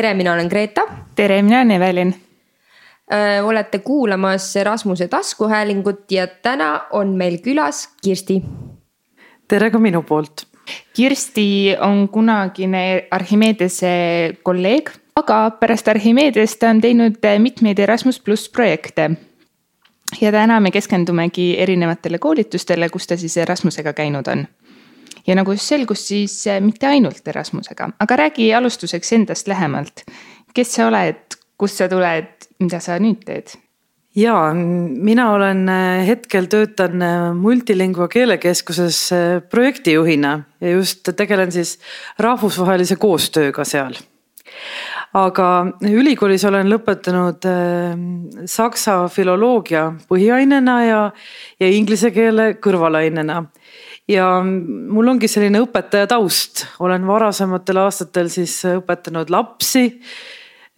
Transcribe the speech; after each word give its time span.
tere, 0.00 0.14
mina 0.14 0.32
olen 0.32 0.48
Greta. 0.48 0.82
tere, 1.14 1.42
mina 1.42 1.56
olen 1.56 1.70
Evelin. 1.70 2.14
olete 3.44 3.78
kuulamas 3.78 4.54
Rasmuse 4.62 5.08
taskuhäälingut 5.08 6.12
ja 6.12 6.26
täna 6.26 6.80
on 6.90 7.08
meil 7.08 7.38
külas 7.38 7.88
Kirsti. 8.02 8.42
tere 9.48 9.70
ka 9.70 9.78
minu 9.78 10.02
poolt. 10.02 10.46
Kirsti 10.96 11.76
on 11.80 12.08
kunagine 12.08 13.08
Archimedese 13.10 13.92
kolleeg, 14.42 14.90
aga 15.16 15.50
pärast 15.50 15.88
Archimedest 15.88 16.58
ta 16.58 16.70
on 16.70 16.80
teinud 16.80 17.20
mitmeid 17.38 17.78
Erasmus 17.78 18.20
pluss 18.20 18.48
projekte 18.48 19.10
ja 20.20 20.32
täna 20.32 20.60
me 20.60 20.70
keskendumegi 20.70 21.56
erinevatele 21.58 22.18
koolitustele, 22.18 22.88
kus 22.88 23.06
ta 23.06 23.16
siis 23.16 23.36
Erasmusega 23.36 23.92
käinud 23.92 24.26
on. 24.32 24.46
Ja 25.26 25.36
nagu 25.38 25.54
just 25.54 25.70
selgus, 25.70 26.04
siis 26.08 26.34
äh, 26.50 26.60
mitte 26.64 26.88
ainult 26.90 27.26
Erasmusega, 27.28 27.90
aga 28.00 28.20
räägi 28.24 28.50
alustuseks 28.54 29.12
endast 29.16 29.48
lähemalt. 29.48 30.04
kes 30.54 30.74
sa 30.74 30.88
oled, 30.88 31.36
kust 31.58 31.78
sa 31.78 31.88
tuled, 31.88 32.48
mida 32.60 32.80
sa 32.80 32.98
nüüd 32.98 33.24
teed? 33.26 33.54
ja 34.16 34.52
mina 34.54 35.30
olen 35.32 35.68
äh, 35.68 36.06
hetkel 36.06 36.48
töötan 36.50 37.02
äh, 37.02 37.32
Multilingua 37.34 38.08
keelekeskuses 38.08 39.10
projektijuhina 39.50 40.40
ja 40.60 40.70
just 40.70 41.08
tegelen 41.16 41.52
siis 41.52 41.78
rahvusvahelise 42.18 42.96
koostööga 42.96 43.64
seal 43.64 43.94
aga 45.14 45.46
ülikoolis 45.86 46.44
olen 46.46 46.68
lõpetanud 46.70 47.46
saksa 48.50 48.96
filoloogia 49.10 49.88
põhiainena 50.10 50.76
ja, 50.84 51.00
ja 51.60 51.70
inglise 51.70 52.10
keele 52.14 52.52
kõrvalainena. 52.62 53.44
Ja 54.10 54.26
mul 54.42 55.12
ongi 55.12 55.28
selline 55.30 55.62
õpetaja 55.64 56.08
taust, 56.10 56.66
olen 56.82 57.06
varasematel 57.06 57.84
aastatel 57.84 58.30
siis 58.32 58.58
õpetanud 58.74 59.30
lapsi 59.30 59.86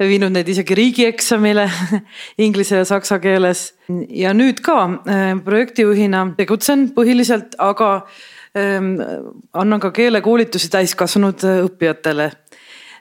viinud 0.09 0.33
neid 0.35 0.49
isegi 0.49 0.75
riigieksamile 0.75 1.67
inglise 2.45 2.81
ja 2.81 2.85
saksa 2.89 3.19
keeles. 3.23 3.73
Ja 4.09 4.33
nüüd 4.37 4.63
ka 4.65 4.79
äh, 4.89 5.33
projektijuhina 5.45 6.27
tegutsen 6.39 6.89
põhiliselt, 6.97 7.57
aga 7.63 7.93
ähm, 8.59 8.95
annan 9.53 9.83
ka 9.83 9.93
keelekoolitusi 9.95 10.71
täiskasvanud 10.73 11.45
õppijatele. 11.69 12.31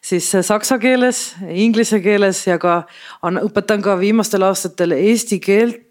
Siis 0.02 0.32
saksa 0.34 0.80
keeles, 0.82 1.36
inglise 1.46 2.00
keeles 2.02 2.40
ja 2.48 2.56
ka 2.62 2.88
õpetan 3.22 3.84
ka 3.86 4.00
viimastel 4.00 4.48
aastatel 4.48 4.96
eesti 4.98 5.38
keelt 5.44 5.91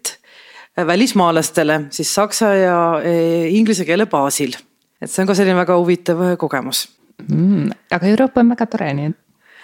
välismaalastele 0.77 1.81
siis 1.89 2.13
saksa 2.15 2.53
ja 2.55 2.77
äh, 2.97 3.53
inglise 3.53 3.85
keele 3.85 4.05
baasil. 4.05 4.55
et 5.01 5.11
see 5.11 5.23
on 5.23 5.27
ka 5.27 5.35
selline 5.35 5.57
väga 5.57 5.77
huvitav 5.77 6.21
äh, 6.21 6.37
kogemus 6.37 6.87
mm,. 7.27 7.69
aga 7.91 8.07
Euroopa 8.07 8.41
on 8.41 8.49
väga 8.55 8.65
tore, 8.65 8.93
nii 8.93 9.11
et 9.11 9.17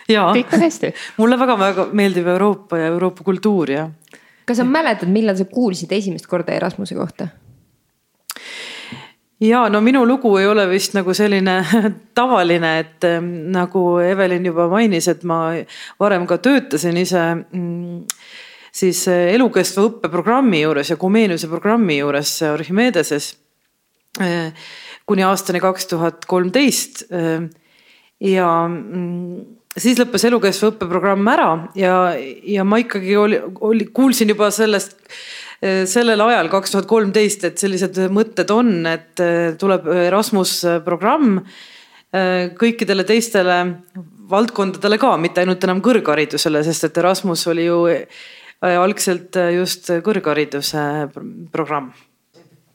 Jaa. 0.10 0.30
kõik 0.36 0.54
on 0.54 0.64
hästi 0.68 0.94
mulle 1.22 1.40
väga-väga 1.40 1.90
meeldib 1.92 2.28
Euroopa 2.28 2.78
ja 2.78 2.94
Euroopa 2.94 3.24
kultuur 3.24 3.72
ja. 3.72 3.90
kas 4.46 4.62
sa 4.62 4.68
mäletad, 4.68 5.10
millal 5.12 5.38
sa 5.38 5.46
kuulsid 5.46 5.92
esimest 5.92 6.28
korda 6.28 6.56
Erasmuse 6.56 6.96
kohta? 6.96 7.28
ja 9.40 9.68
no 9.70 9.82
minu 9.82 10.06
lugu 10.08 10.34
ei 10.38 10.48
ole 10.48 10.68
vist 10.70 10.96
nagu 10.98 11.14
selline 11.14 11.60
tavaline, 12.18 12.80
et 12.80 13.08
ähm, 13.08 13.32
nagu 13.54 14.00
Evelin 14.04 14.46
juba 14.46 14.68
mainis, 14.72 15.08
et 15.08 15.24
ma 15.24 15.54
varem 16.00 16.28
ka 16.28 16.38
töötasin 16.38 16.98
ise 16.98 17.24
mm, 17.36 18.06
siis 18.78 19.04
äh, 19.10 19.32
elukestva 19.36 19.86
õppe 19.90 20.12
programmi 20.14 20.62
juures 20.62 20.92
ja 20.92 20.98
Komeeniuse 21.00 21.50
programmi 21.52 22.00
juures 22.00 22.34
Archimedeses. 22.48 23.32
Äh, 24.22 24.52
kuni 25.08 25.24
aastani 25.26 25.62
kaks 25.64 25.90
tuhat 25.94 26.28
kolmteist. 26.30 27.06
Äh, 27.12 27.48
ja 28.24 28.50
mm, 28.68 29.58
siis 29.78 30.00
lõppes 30.02 30.28
elukestva 30.30 30.74
õppe 30.74 30.90
programm 30.90 31.28
ära 31.30 31.50
ja, 31.78 31.98
ja 32.18 32.66
ma 32.66 32.80
ikkagi 32.82 33.18
oli, 33.18 33.42
oli, 33.62 33.90
kuulsin 33.94 34.34
juba 34.34 34.50
sellest 34.54 34.98
sellel 35.58 36.22
ajal, 36.22 36.52
kaks 36.54 36.70
tuhat 36.70 36.86
kolmteist, 36.86 37.42
et 37.48 37.58
sellised 37.58 37.96
mõtted 38.14 38.52
on, 38.54 38.68
et 38.86 39.18
tuleb 39.58 39.88
Erasmus 39.90 40.52
programm 40.86 41.40
kõikidele 42.62 43.02
teistele 43.10 43.56
valdkondadele 44.30 45.00
ka, 45.02 45.16
mitte 45.18 45.42
ainult 45.42 45.66
enam 45.66 45.82
kõrgharidusele, 45.82 46.62
sest 46.68 46.86
et 46.86 47.02
Erasmus 47.02 47.48
oli 47.50 47.66
ju 47.66 47.80
algselt 48.62 49.38
just 49.54 49.92
kõrghariduse 50.06 50.82
programm. 51.52 51.92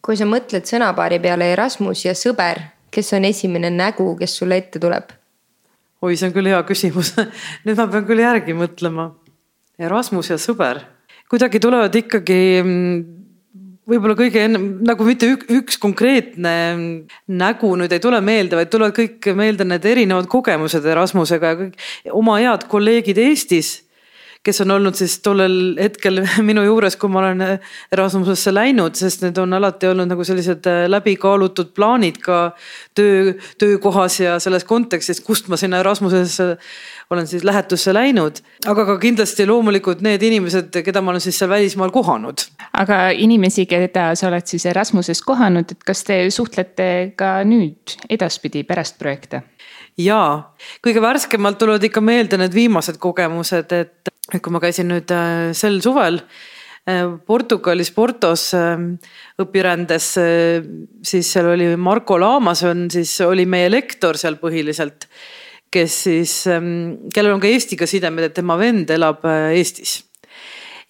kui 0.03 0.17
sa 0.19 0.27
mõtled 0.27 0.67
sõnapaari 0.67 1.21
peale 1.23 1.53
Erasmus 1.53 2.05
ja 2.05 2.15
sõber, 2.19 2.61
kes 2.91 3.13
on 3.15 3.25
esimene 3.25 3.71
nägu, 3.71 4.17
kes 4.19 4.39
sulle 4.39 4.57
ette 4.63 4.79
tuleb? 4.79 5.11
oi, 6.03 6.17
see 6.17 6.29
on 6.29 6.35
küll 6.35 6.51
hea 6.51 6.63
küsimus 6.67 7.15
nüüd 7.67 7.77
ma 7.77 7.87
pean 7.89 8.07
küll 8.07 8.23
järgi 8.23 8.55
mõtlema. 8.59 9.13
Erasmus 9.79 10.31
ja 10.31 10.39
sõber 10.39 10.83
kuidagi 11.33 11.61
tulevad 11.65 11.95
ikkagi 11.97 12.41
mm, 12.61 12.97
võib-olla 13.89 14.17
kõige 14.19 14.43
enne 14.45 14.61
nagu 14.85 15.07
mitte 15.07 15.31
ük, 15.33 15.47
üks 15.57 15.79
konkreetne 15.81 16.53
nägu 17.33 17.71
nüüd 17.81 17.95
ei 17.95 18.03
tule 18.05 18.21
meelde, 18.25 18.59
vaid 18.59 18.69
tulevad 18.73 18.97
kõik 18.99 19.31
meelde 19.39 19.65
need 19.69 19.87
erinevad 19.89 20.29
kogemused 20.33 20.85
Erasmusega 20.93 21.55
ja 21.55 21.59
kõik 21.63 22.13
oma 22.21 22.37
head 22.43 22.69
kolleegid 22.73 23.21
Eestis 23.25 23.79
kes 24.43 24.61
on 24.65 24.71
olnud 24.75 24.97
siis 24.99 25.19
tollel 25.23 25.77
hetkel 25.79 26.23
minu 26.49 26.65
juures, 26.67 26.97
kui 27.01 27.11
ma 27.13 27.23
olen 27.23 27.45
Erasmusesse 27.95 28.55
läinud, 28.55 28.97
sest 28.99 29.23
need 29.23 29.39
on 29.39 29.55
alati 29.59 29.91
olnud 29.91 30.11
nagu 30.11 30.25
sellised 30.27 30.67
äh, 30.71 30.85
läbikaalutud 30.91 31.73
plaanid 31.77 32.19
ka 32.23 32.41
töö, 32.99 33.37
töökohas 33.59 34.19
ja 34.21 34.39
selles 34.43 34.67
kontekstis, 34.69 35.23
kust 35.25 35.51
ma 35.53 35.59
sinna 35.61 35.83
Erasmusesse 35.83 36.57
olen 37.13 37.27
siis 37.27 37.45
lähetusse 37.45 37.95
läinud, 37.95 38.41
aga 38.67 38.87
ka 38.89 38.97
kindlasti 38.99 39.47
loomulikult 39.47 40.01
need 40.05 40.23
inimesed, 40.23 40.73
keda 40.85 41.03
ma 41.05 41.13
olen 41.13 41.21
siis 41.21 41.39
seal 41.39 41.51
välismaal 41.51 41.93
kohanud. 41.95 42.47
aga 42.73 43.11
inimesi, 43.11 43.67
keda 43.71 44.13
sa 44.19 44.29
oled 44.31 44.47
siis 44.49 44.67
Erasmuses 44.67 45.23
kohanud, 45.23 45.71
et 45.71 45.87
kas 45.87 46.05
te 46.09 46.19
suhtlete 46.31 46.89
ka 47.17 47.35
nüüd 47.47 47.99
edaspidi 48.11 48.65
pärast 48.65 48.99
projekte? 48.99 49.43
jaa, 49.99 50.55
kõige 50.85 51.03
värskemalt 51.05 51.59
tulevad 51.61 51.85
ikka 51.85 52.01
meelde 52.01 52.39
need 52.41 52.55
viimased 52.57 52.97
kogemused, 53.03 53.73
et 53.77 54.12
kui 54.41 54.55
ma 54.55 54.61
käisin 54.63 54.89
nüüd 54.93 55.13
äh, 55.13 55.51
sel 55.57 55.81
suvel 55.85 56.21
äh, 56.89 57.05
Portugalis 57.27 57.93
Portos 57.95 58.49
äh, 58.57 58.77
õpirändes, 59.43 60.09
siis 61.05 61.33
seal 61.35 61.51
oli 61.53 61.69
Marko 61.77 62.19
Laamas 62.21 62.65
on 62.69 62.87
siis, 62.93 63.15
oli 63.27 63.47
meie 63.47 63.71
lektor 63.73 64.21
seal 64.21 64.41
põhiliselt. 64.41 65.09
kes 65.73 65.95
siis, 66.05 66.33
ähm, 66.53 67.09
kellel 67.15 67.33
on 67.33 67.41
ka 67.41 67.49
Eestiga 67.49 67.87
sidemed, 67.89 68.27
et 68.27 68.35
tema 68.37 68.59
vend 68.61 68.91
elab 68.93 69.25
Eestis. 69.57 70.03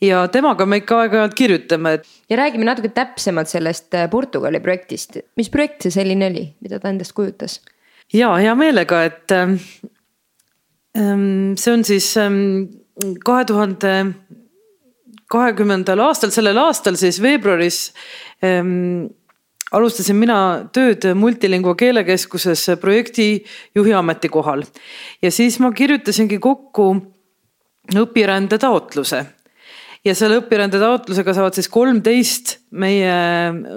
ja 0.03 0.25
temaga 0.29 0.67
me 0.67 0.81
ikka 0.83 1.05
aeg-ajalt 1.05 1.35
kirjutame. 1.39 2.01
ja 2.31 2.37
räägime 2.37 2.67
natuke 2.67 2.89
täpsemalt 2.89 3.49
sellest 3.49 3.95
Portugali 4.11 4.61
projektist, 4.61 5.19
mis 5.37 5.51
projekt 5.51 5.83
see 5.83 5.95
selline 5.95 6.31
oli, 6.31 6.47
mida 6.61 6.79
ta 6.79 6.91
endast 6.91 7.15
kujutas? 7.15 7.61
ja 8.13 8.35
hea 8.37 8.55
meelega, 8.55 9.05
et 9.05 9.33
ähm, 9.33 9.57
ähm, 10.99 11.55
see 11.57 11.73
on 11.73 11.85
siis 11.85 12.13
kahe 13.25 13.45
tuhande 13.49 13.93
kahekümnendal 15.33 16.03
aastal, 16.09 16.33
sellel 16.35 16.59
aastal 16.61 16.99
siis 17.01 17.21
veebruaris 17.23 17.93
ähm, 18.45 19.09
alustasin 19.73 20.19
mina 20.21 20.39
tööd 20.75 21.07
Multilingua 21.17 21.75
keelekeskuses 21.79 22.67
projektijuhi 22.81 23.95
ametikohal. 23.97 24.65
ja 25.23 25.31
siis 25.33 25.59
ma 25.61 25.73
kirjutasingi 25.73 26.39
kokku 26.39 26.91
õpirände 27.97 28.59
taotluse. 28.61 29.25
ja 30.05 30.15
selle 30.19 30.43
õpirände 30.43 30.81
taotlusega 30.83 31.35
saavad 31.35 31.57
siis 31.57 31.69
kolmteist 31.73 32.59
meie 32.71 33.17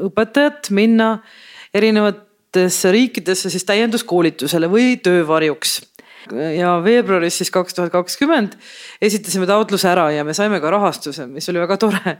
õpetajat 0.09 0.71
minna 0.75 1.19
erinevatesse 1.73 2.91
riikidesse 2.91 3.49
siis 3.49 3.63
täienduskoolitusele 3.67 4.67
või 4.71 4.95
töövarjuks 5.03 5.79
ja 6.33 6.75
veebruaris 6.83 7.37
siis 7.41 7.51
kaks 7.53 7.77
tuhat 7.77 7.93
kakskümmend 7.93 8.57
esitasime 9.01 9.47
taotluse 9.49 9.89
ära 9.91 10.09
ja 10.15 10.25
me 10.27 10.33
saime 10.37 10.59
ka 10.63 10.71
rahastuse, 10.73 11.27
mis 11.27 11.49
oli 11.49 11.61
väga 11.63 11.77
tore. 11.81 12.17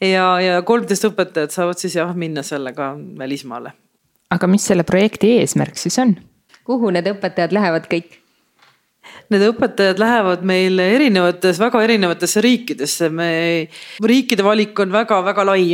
ja, 0.00 0.26
ja 0.40 0.62
kolmteist 0.62 1.08
õpetajat 1.10 1.54
saavad 1.54 1.80
siis 1.80 1.96
jah 1.98 2.14
minna 2.16 2.42
sellega 2.46 2.94
välismaale. 3.18 3.72
aga 4.30 4.46
mis 4.46 4.66
selle 4.66 4.84
projekti 4.84 5.38
eesmärk 5.40 5.78
siis 5.80 5.98
on? 5.98 6.16
kuhu 6.68 6.90
need 6.94 7.08
õpetajad 7.14 7.54
lähevad 7.56 7.88
kõik? 7.90 8.20
Need 9.28 9.44
õpetajad 9.44 9.98
lähevad 10.00 10.44
meil 10.48 10.80
erinevates, 10.80 11.58
väga 11.60 11.82
erinevatesse 11.84 12.40
riikidesse, 12.44 13.10
me, 13.12 13.30
riikide 14.00 14.44
valik 14.46 14.78
on 14.80 14.92
väga-väga 14.94 15.44
lai. 15.44 15.66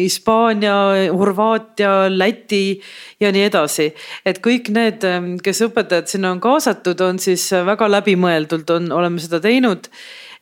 Hispaania, 0.00 0.76
Horvaatia, 1.12 2.06
Läti 2.08 2.80
ja 3.20 3.32
nii 3.32 3.48
edasi. 3.50 3.90
et 4.24 4.40
kõik 4.44 4.70
need, 4.72 5.04
kes 5.44 5.64
õpetajad 5.68 6.08
sinna 6.08 6.32
on 6.32 6.40
kaasatud, 6.40 7.00
on 7.04 7.20
siis 7.20 7.50
väga 7.52 7.90
läbimõeldult 7.98 8.70
on, 8.72 8.88
oleme 8.96 9.20
seda 9.20 9.42
teinud 9.44 9.90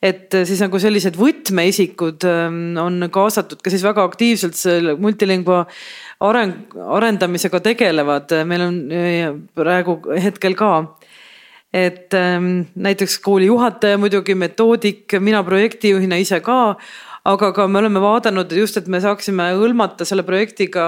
et 0.03 0.35
siis 0.45 0.59
nagu 0.63 0.79
sellised 0.81 1.17
võtmeisikud 1.19 2.25
ähm, 2.29 2.75
on 2.81 3.07
kaasatud 3.13 3.61
ka 3.63 3.71
siis 3.73 3.83
väga 3.85 4.03
aktiivselt 4.05 4.57
selle 4.59 4.95
multilingua 5.01 5.63
areng, 6.25 6.75
arendamisega 6.97 7.61
tegelevad, 7.65 8.35
meil 8.47 8.65
on 8.67 8.79
äh, 8.91 9.31
praegu 9.57 9.99
hetkel 10.21 10.57
ka 10.59 10.71
et 11.75 12.13
ähm, 12.15 12.69
näiteks 12.75 13.17
kooli 13.19 13.49
juhataja 13.49 13.99
muidugi, 13.99 14.35
metoodik, 14.39 15.17
mina 15.19 15.43
projektijuhina 15.43 16.19
ise 16.21 16.39
ka 16.45 16.77
aga 17.25 17.51
ka 17.57 17.65
me 17.67 17.79
oleme 17.81 18.01
vaadanud 18.01 18.51
just, 18.53 18.77
et 18.77 18.87
me 18.91 18.99
saaksime 19.01 19.49
hõlmata 19.57 20.05
selle 20.07 20.23
projektiga 20.27 20.85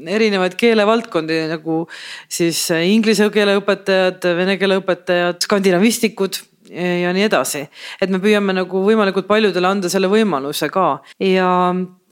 erinevaid 0.00 0.54
keelevaldkondi 0.58 1.40
nagu 1.50 1.82
siis 2.30 2.62
inglise 2.86 3.26
keele 3.34 3.58
õpetajad, 3.58 4.28
vene 4.38 4.56
keele 4.60 4.78
õpetajad, 4.80 5.40
skandinavistikud 5.46 6.40
ja 6.70 7.10
nii 7.14 7.26
edasi. 7.26 7.64
et 8.00 8.10
me 8.10 8.20
püüame 8.22 8.54
nagu 8.54 8.84
võimalikult 8.84 9.26
paljudele 9.26 9.66
anda 9.66 9.90
selle 9.90 10.10
võimaluse 10.10 10.70
ka 10.70 11.00
ja 11.18 11.50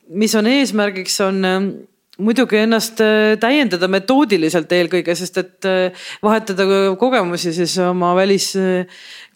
mis 0.08 0.34
on 0.34 0.50
eesmärgiks, 0.50 1.20
on 1.22 1.44
muidugi 2.18 2.62
ennast 2.64 3.00
täiendada 3.40 3.88
metoodiliselt 3.90 4.72
eelkõige, 4.74 5.14
sest 5.18 5.38
et 5.38 5.68
vahetada 6.22 6.66
kogemusi 6.98 7.52
siis 7.54 7.76
oma 7.82 8.14
välis 8.18 8.52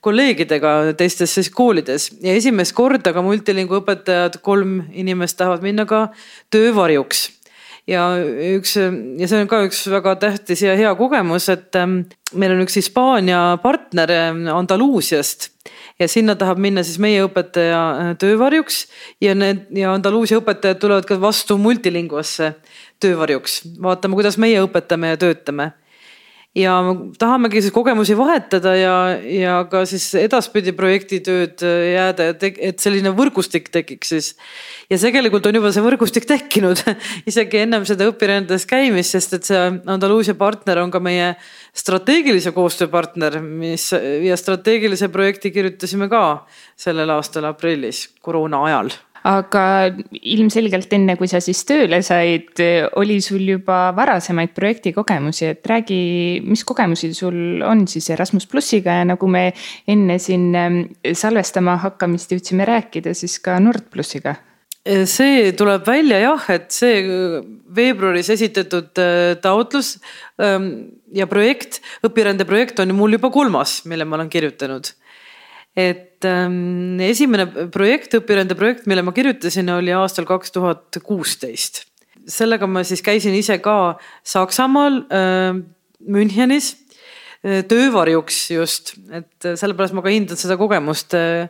kolleegidega 0.03 0.95
teistes 0.99 1.35
siis 1.37 1.51
koolides 1.55 2.09
ja 2.25 2.35
esimest 2.35 2.75
korda 2.75 3.13
ka 3.15 3.23
multilingu 3.23 3.79
õpetajad, 3.79 4.41
kolm 4.43 4.81
inimest 4.91 5.39
tahavad 5.39 5.63
minna 5.63 5.87
ka 5.87 6.09
töövarjuks. 6.51 7.29
Ja 7.91 8.03
üks 8.57 8.77
ja 8.77 9.29
see 9.29 9.41
on 9.43 9.51
ka 9.51 9.63
üks 9.67 9.85
väga 9.91 10.15
tähtis 10.23 10.63
ja 10.65 10.77
hea 10.79 10.93
kogemus, 10.99 11.49
et 11.53 11.75
ähm, 11.79 12.03
meil 12.39 12.55
on 12.55 12.63
üks 12.65 12.79
Hispaania 12.79 13.59
partner 13.63 14.13
ähm, 14.15 14.47
Andaluusiast. 14.53 15.51
Ja 16.01 16.09
sinna 16.09 16.35
tahab 16.39 16.59
minna 16.63 16.83
siis 16.87 16.99
meie 17.03 17.21
õpetaja 17.27 17.83
äh, 17.91 18.15
töövarjuks 18.19 18.87
ja 19.23 19.35
need 19.39 19.69
ja 19.77 19.93
Andaluusia 19.95 20.41
õpetajad 20.41 20.81
tulevad 20.83 21.07
ka 21.07 21.19
vastu 21.23 21.59
multilinguasse 21.61 22.55
töövarjuks, 23.03 23.63
vaatame, 23.83 24.19
kuidas 24.19 24.39
meie 24.39 24.63
õpetame 24.63 25.15
ja 25.15 25.21
töötame 25.21 25.73
ja 26.55 26.75
tahamegi 27.19 27.63
siis 27.63 27.73
kogemusi 27.73 28.17
vahetada 28.17 28.75
ja, 28.77 28.97
ja 29.25 29.55
ka 29.71 29.85
siis 29.89 30.05
edaspidi 30.21 30.75
projektitööd 30.77 31.63
äh, 31.65 31.79
jääda, 31.95 32.27
et, 32.35 32.83
selline 32.83 33.15
võrgustik 33.17 33.71
tekiks 33.73 34.13
siis. 34.13 34.29
ja 34.93 34.99
tegelikult 35.01 35.49
on 35.49 35.57
juba 35.57 35.73
see 35.73 35.85
võrgustik 35.85 36.29
tekkinud 36.29 36.83
isegi 37.31 37.63
ennem 37.63 37.87
seda 37.89 38.09
õpirändes 38.11 38.67
käimist, 38.69 39.17
sest 39.17 39.39
et 39.39 39.49
see 39.49 39.63
Andaluusia 39.63 40.37
partner 40.37 40.83
on 40.83 40.93
ka 40.93 41.01
meie 41.01 41.33
strateegilise 41.73 42.53
koostöö 42.53 42.91
partner, 42.93 43.41
mis 43.41 43.89
ja 43.97 44.37
strateegilise 44.37 45.09
projekti 45.13 45.55
kirjutasime 45.55 46.11
ka 46.13 46.45
sellel 46.77 47.17
aastal 47.17 47.49
aprillis 47.49 48.11
koroona 48.21 48.61
ajal 48.69 48.93
aga 49.29 49.65
ilmselgelt 50.13 50.93
enne, 50.97 51.17
kui 51.19 51.31
sa 51.31 51.41
siis 51.43 51.63
tööle 51.69 52.01
said, 52.05 52.63
oli 52.99 53.21
sul 53.25 53.45
juba 53.47 53.93
varasemaid 53.97 54.55
projektikogemusi, 54.57 55.51
et 55.55 55.67
räägi, 55.69 55.99
mis 56.47 56.65
kogemusi 56.67 57.13
sul 57.17 57.63
on 57.67 57.87
siis 57.91 58.11
Erasmus 58.15 58.49
plussiga 58.51 59.01
ja 59.01 59.09
nagu 59.13 59.29
me 59.31 59.51
enne 59.91 60.19
siin 60.23 60.49
ähm, 60.59 60.81
salvestama 61.03 61.79
hakkamist 61.85 62.35
jõudsime 62.35 62.67
rääkida, 62.69 63.15
siis 63.15 63.39
ka 63.43 63.59
Nord 63.63 63.91
plussiga. 63.93 64.37
See 64.83 65.53
tuleb 65.55 65.85
välja 65.87 66.17
jah, 66.19 66.47
et 66.51 66.73
see 66.75 67.05
veebruaris 67.71 68.33
esitatud 68.35 68.99
äh, 68.99 69.37
taotlus 69.39 69.95
ähm, 70.43 70.67
ja 71.15 71.29
projekt, 71.31 71.79
õpirändeprojekt 72.03 72.83
on 72.83 72.91
mul 72.99 73.15
juba 73.15 73.31
kolmas, 73.31 73.85
mille 73.87 74.09
ma 74.09 74.19
olen 74.19 74.33
kirjutanud 74.33 74.91
et 75.77 76.27
ähm, 76.29 77.01
esimene 77.01 77.47
projekt, 77.73 78.17
õpirände 78.19 78.57
projekt, 78.59 78.87
mille 78.91 79.05
ma 79.05 79.15
kirjutasin, 79.17 79.71
oli 79.73 79.95
aastal 79.97 80.29
kaks 80.29 80.53
tuhat 80.53 81.01
kuusteist. 81.05 81.87
sellega 82.29 82.67
ma 82.71 82.85
siis 82.87 83.03
käisin 83.03 83.35
ise 83.35 83.59
ka 83.59 83.99
Saksamaal 84.23 85.03
äh, 85.11 85.57
Münchenis 86.07 86.75
äh, 87.43 87.63
töövarjuks 87.67 88.51
just, 88.51 88.95
et 89.11 89.53
sellepärast 89.59 89.97
ma 89.97 90.05
ka 90.05 90.13
hindan 90.13 90.39
seda 90.39 90.59
kogemust 90.61 91.17
äh, 91.19 91.49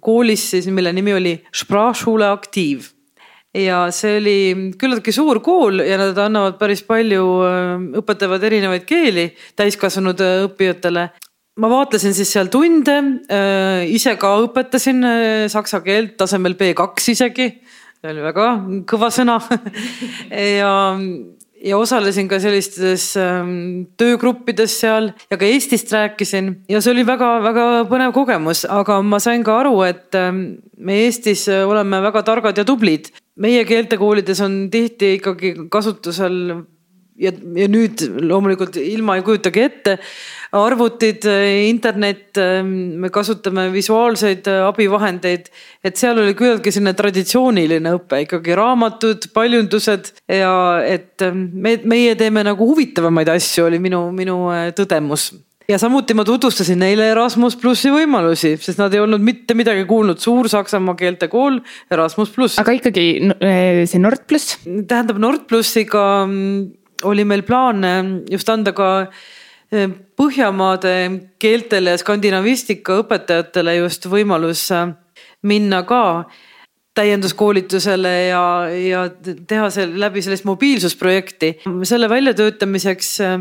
koolis 0.00 0.50
siis, 0.50 0.68
mille 0.72 0.92
nimi 0.92 1.12
oli 1.16 1.34
Sprachschule 1.52 2.28
Aktiiv 2.30 2.92
ja 3.56 3.86
see 3.94 4.18
oli 4.20 4.38
küllaltki 4.78 5.12
suur 5.14 5.40
kool 5.44 5.80
ja 5.84 5.98
nad 6.00 6.18
annavad 6.20 6.58
päris 6.60 6.82
palju, 6.86 7.26
äh, 7.46 7.86
õpetavad 8.00 8.44
erinevaid 8.48 8.84
keeli 8.88 9.30
täiskasvanud 9.58 10.20
äh, 10.24 10.42
õppijatele 10.48 11.08
ma 11.60 11.70
vaatlesin 11.72 12.14
siis 12.16 12.32
seal 12.34 12.50
tunde, 12.52 12.96
äh, 13.32 13.86
ise 13.88 14.16
ka 14.20 14.34
õpetasin 14.44 15.00
äh, 15.08 15.46
saksa 15.52 15.80
keelt 15.84 16.16
tasemel 16.20 16.56
B2 16.58 17.12
isegi. 17.14 17.48
see 17.96 18.12
oli 18.12 18.22
väga 18.22 18.46
kõva 18.88 19.08
sõna 19.10 19.38
ja, 20.60 20.72
ja 21.64 21.78
osalesin 21.80 22.28
ka 22.28 22.38
sellistes 22.42 23.08
ähm, 23.16 23.88
töögruppides 23.96 24.76
seal 24.82 25.10
ja 25.30 25.40
ka 25.40 25.48
Eestist 25.48 25.92
rääkisin 25.96 26.52
ja 26.68 26.82
see 26.84 26.92
oli 26.92 27.06
väga-väga 27.08 27.86
põnev 27.88 28.12
kogemus, 28.14 28.66
aga 28.68 29.00
ma 29.00 29.20
sain 29.22 29.44
ka 29.46 29.56
aru, 29.62 29.80
et 29.88 30.14
ähm, 30.20 30.60
me 30.76 31.00
Eestis 31.06 31.48
oleme 31.48 32.04
väga 32.04 32.22
targad 32.28 32.60
ja 32.60 32.68
tublid. 32.68 33.14
meie 33.36 33.64
keeltekoolides 33.68 34.40
on 34.44 34.66
tihti 34.72 35.16
ikkagi 35.16 35.56
kasutusel 35.72 36.66
ja, 37.18 37.32
ja 37.32 37.68
nüüd 37.70 38.02
loomulikult 38.22 38.78
ilma 38.80 39.18
ei 39.18 39.24
kujutagi 39.26 39.62
ette 39.66 39.96
arvutid, 40.56 41.24
internet, 41.68 42.38
me 42.64 43.10
kasutame 43.12 43.66
visuaalseid 43.74 44.46
abivahendeid. 44.68 45.50
et 45.84 45.96
seal 45.98 46.18
oli 46.22 46.34
küllaltki 46.38 46.72
selline 46.72 46.94
traditsiooniline 46.98 47.92
õpe, 47.98 48.22
ikkagi 48.24 48.54
raamatud, 48.58 49.28
paljundused 49.34 50.12
ja 50.32 50.52
et 50.86 51.26
me, 51.32 51.76
meie 51.84 52.14
teeme 52.18 52.44
nagu 52.46 52.70
huvitavamaid 52.70 53.30
asju, 53.36 53.66
oli 53.66 53.82
minu, 53.82 54.06
minu 54.14 54.38
äh, 54.54 54.70
tõdemus 54.76 55.32
ja 55.68 55.78
samuti 55.82 56.14
ma 56.14 56.24
tutvustasin 56.26 56.78
neile 56.78 57.08
Erasmus 57.10 57.56
plussi 57.58 57.90
võimalusi, 57.90 58.54
sest 58.62 58.78
nad 58.80 58.94
ei 58.94 59.02
olnud 59.02 59.22
mitte 59.24 59.56
midagi 59.58 59.82
kuulnud, 59.88 60.20
suur 60.22 60.48
Saksamaa 60.50 60.94
keeltekool, 60.98 61.60
Erasmus 61.92 62.32
pluss. 62.34 62.58
aga 62.62 62.76
ikkagi 62.78 63.06
äh, 63.34 63.84
see 63.90 64.02
Nord 64.02 64.26
pluss? 64.30 64.58
tähendab 64.64 65.18
Nord 65.22 65.46
plussiga 65.50 66.04
mm, 66.26 66.85
oli 67.04 67.24
meil 67.24 67.42
plaan 67.42 67.84
äh, 67.84 68.04
just 68.30 68.48
anda 68.48 68.72
ka 68.72 69.08
Eh, 69.74 69.88
Põhjamaade 70.16 70.92
keeltele 71.42 71.96
ja 71.96 71.98
skandinavistika 71.98 73.00
õpetajatele 73.02 73.74
just 73.80 74.06
võimalus 74.08 74.68
äh, 74.70 74.92
minna 75.42 75.82
ka 75.88 76.28
täienduskoolitusele 76.96 78.12
ja, 78.28 78.44
ja 78.70 79.02
teha 79.20 79.66
selle 79.74 79.98
läbi 80.00 80.22
sellist 80.24 80.46
mobiilsusprojekti. 80.46 81.50
selle 81.82 82.08
väljatöötamiseks 82.08 83.10
äh, 83.26 83.34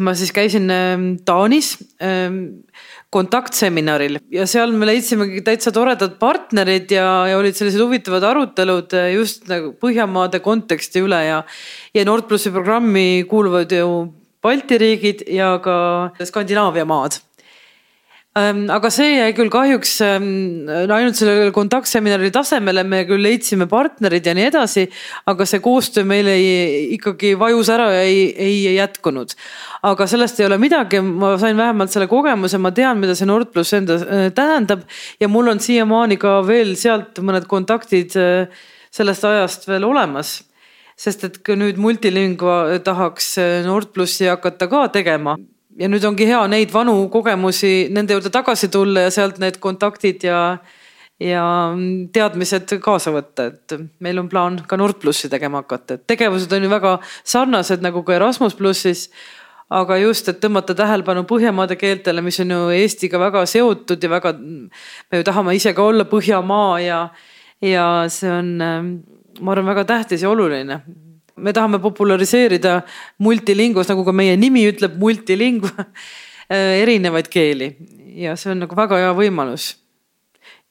ma 0.00 0.16
siis 0.16 0.32
käisin 0.32 0.72
äh, 0.72 0.96
Taanis 1.28 1.76
kontaktseminaril 3.10 4.20
ja 4.30 4.46
seal 4.46 4.70
me 4.76 4.86
leidsimegi 4.86 5.42
täitsa 5.46 5.72
toredad 5.74 6.14
partnerid 6.20 6.92
ja, 6.94 7.06
ja 7.30 7.38
olid 7.40 7.58
sellised 7.58 7.82
huvitavad 7.82 8.26
arutelud 8.28 8.94
just 9.16 9.50
nagu 9.50 9.74
Põhjamaade 9.80 10.42
konteksti 10.44 11.02
üle 11.02 11.18
ja. 11.26 11.42
ja 11.94 12.06
Nordplussi 12.06 12.52
programmi 12.54 13.24
kuuluvad 13.30 13.72
ju 13.74 13.90
Balti 14.40 14.78
riigid 14.80 15.26
ja 15.28 15.56
ka 15.60 15.76
Skandinaavia 16.24 16.86
maad 16.88 17.18
aga 18.38 18.90
see 18.94 19.16
jäi 19.16 19.32
küll 19.34 19.50
kahjuks 19.50 19.96
ähm, 20.06 20.68
ainult 20.70 21.18
sellele 21.18 21.50
kontaktseminari 21.50 22.30
tasemele, 22.30 22.84
me 22.86 23.02
küll 23.08 23.24
leidsime 23.26 23.66
partnerid 23.66 24.26
ja 24.26 24.34
nii 24.38 24.44
edasi, 24.46 24.84
aga 25.26 25.46
see 25.50 25.58
koostöö 25.64 26.06
meil 26.06 26.30
ei, 26.30 26.94
ikkagi 26.94 27.32
vajus 27.38 27.72
ära 27.74 27.88
ja 27.90 28.04
ei, 28.06 28.30
ei 28.30 28.76
jätkunud. 28.76 29.34
aga 29.82 30.06
sellest 30.06 30.38
ei 30.38 30.46
ole 30.46 30.60
midagi, 30.62 31.00
ma 31.02 31.34
sain 31.42 31.58
vähemalt 31.58 31.90
selle 31.90 32.06
kogemuse, 32.06 32.58
ma 32.58 32.70
tean, 32.70 33.00
mida 33.02 33.18
see 33.18 33.26
Nord 33.26 33.50
pluss 33.50 33.74
enda 33.74 33.98
äh, 33.98 34.28
tähendab 34.30 34.86
ja 35.20 35.28
mul 35.28 35.50
on 35.50 35.58
siiamaani 35.58 36.16
ka 36.20 36.38
veel 36.46 36.76
sealt 36.78 37.18
mõned 37.18 37.50
kontaktid 37.50 38.14
äh, 38.14 38.46
sellest 38.94 39.26
ajast 39.26 39.66
veel 39.66 39.90
olemas 39.90 40.38
sest 41.00 41.24
et 41.26 41.42
ka 41.42 41.56
nüüd 41.58 41.80
multilingva 41.80 42.78
tahaks 42.84 43.40
Nord 43.66 43.90
plussi 43.90 44.30
hakata 44.30 44.68
ka 44.70 44.86
tegema 44.94 45.34
ja 45.78 45.88
nüüd 45.88 46.04
ongi 46.04 46.26
hea 46.28 46.40
neid 46.50 46.72
vanu 46.74 47.08
kogemusi 47.12 47.88
nende 47.92 48.16
juurde 48.16 48.32
tagasi 48.32 48.70
tulla 48.72 49.06
ja 49.06 49.10
sealt 49.14 49.38
need 49.42 49.60
kontaktid 49.62 50.24
ja 50.26 50.58
ja 51.20 51.44
teadmised 52.16 52.78
kaasa 52.80 53.12
võtta, 53.12 53.50
et 53.50 53.74
meil 54.00 54.22
on 54.22 54.28
plaan 54.32 54.54
ka 54.66 54.78
Nord 54.80 54.96
plussi 55.02 55.28
tegema 55.28 55.60
hakata, 55.60 55.98
et 55.98 56.06
tegevused 56.08 56.52
on 56.56 56.64
ju 56.64 56.70
väga 56.72 56.94
sarnased 57.28 57.84
nagu 57.84 58.00
ka 58.06 58.16
Erasmus 58.16 58.56
plussis. 58.56 59.10
aga 59.70 60.00
just, 60.00 60.26
et 60.28 60.40
tõmmata 60.42 60.74
tähelepanu 60.74 61.22
Põhjamaade 61.30 61.76
keeltele, 61.78 62.22
mis 62.26 62.40
on 62.42 62.50
ju 62.50 62.70
Eestiga 62.74 63.20
väga 63.22 63.44
seotud 63.46 64.02
ja 64.02 64.08
väga, 64.10 64.32
me 64.32 65.20
ju 65.20 65.22
tahame 65.22 65.54
ise 65.54 65.72
ka 65.74 65.84
olla 65.84 66.04
Põhjamaa 66.04 66.80
ja, 66.82 66.98
ja 67.62 67.84
see 68.08 68.32
on 68.32 68.48
ma 69.40 69.52
arvan, 69.52 69.68
väga 69.70 69.84
tähtis 69.84 70.24
ja 70.24 70.30
oluline. 70.30 70.80
Me 71.40 71.54
tahame 71.56 71.80
populariseerida 71.82 72.80
multilingvas, 73.24 73.90
nagu 73.92 74.04
ka 74.06 74.14
meie 74.16 74.36
nimi 74.40 74.66
ütleb, 74.70 74.98
multilingva 75.00 75.86
erinevaid 76.84 77.30
keeli 77.30 77.70
ja 78.18 78.34
see 78.38 78.52
on 78.54 78.64
nagu 78.64 78.76
väga 78.76 78.98
hea 79.00 79.12
võimalus. 79.16 79.74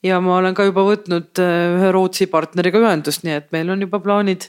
ja 0.03 0.19
ma 0.23 0.37
olen 0.37 0.55
ka 0.55 0.67
juba 0.67 0.85
võtnud 0.87 1.41
äh, 1.43 1.55
ühe 1.77 1.91
Rootsi 1.95 2.29
partneriga 2.31 2.81
ühendust, 2.81 3.25
nii 3.25 3.35
et 3.35 3.49
meil 3.55 3.69
on 3.69 3.81
juba 3.83 3.99
plaanid. 4.03 4.47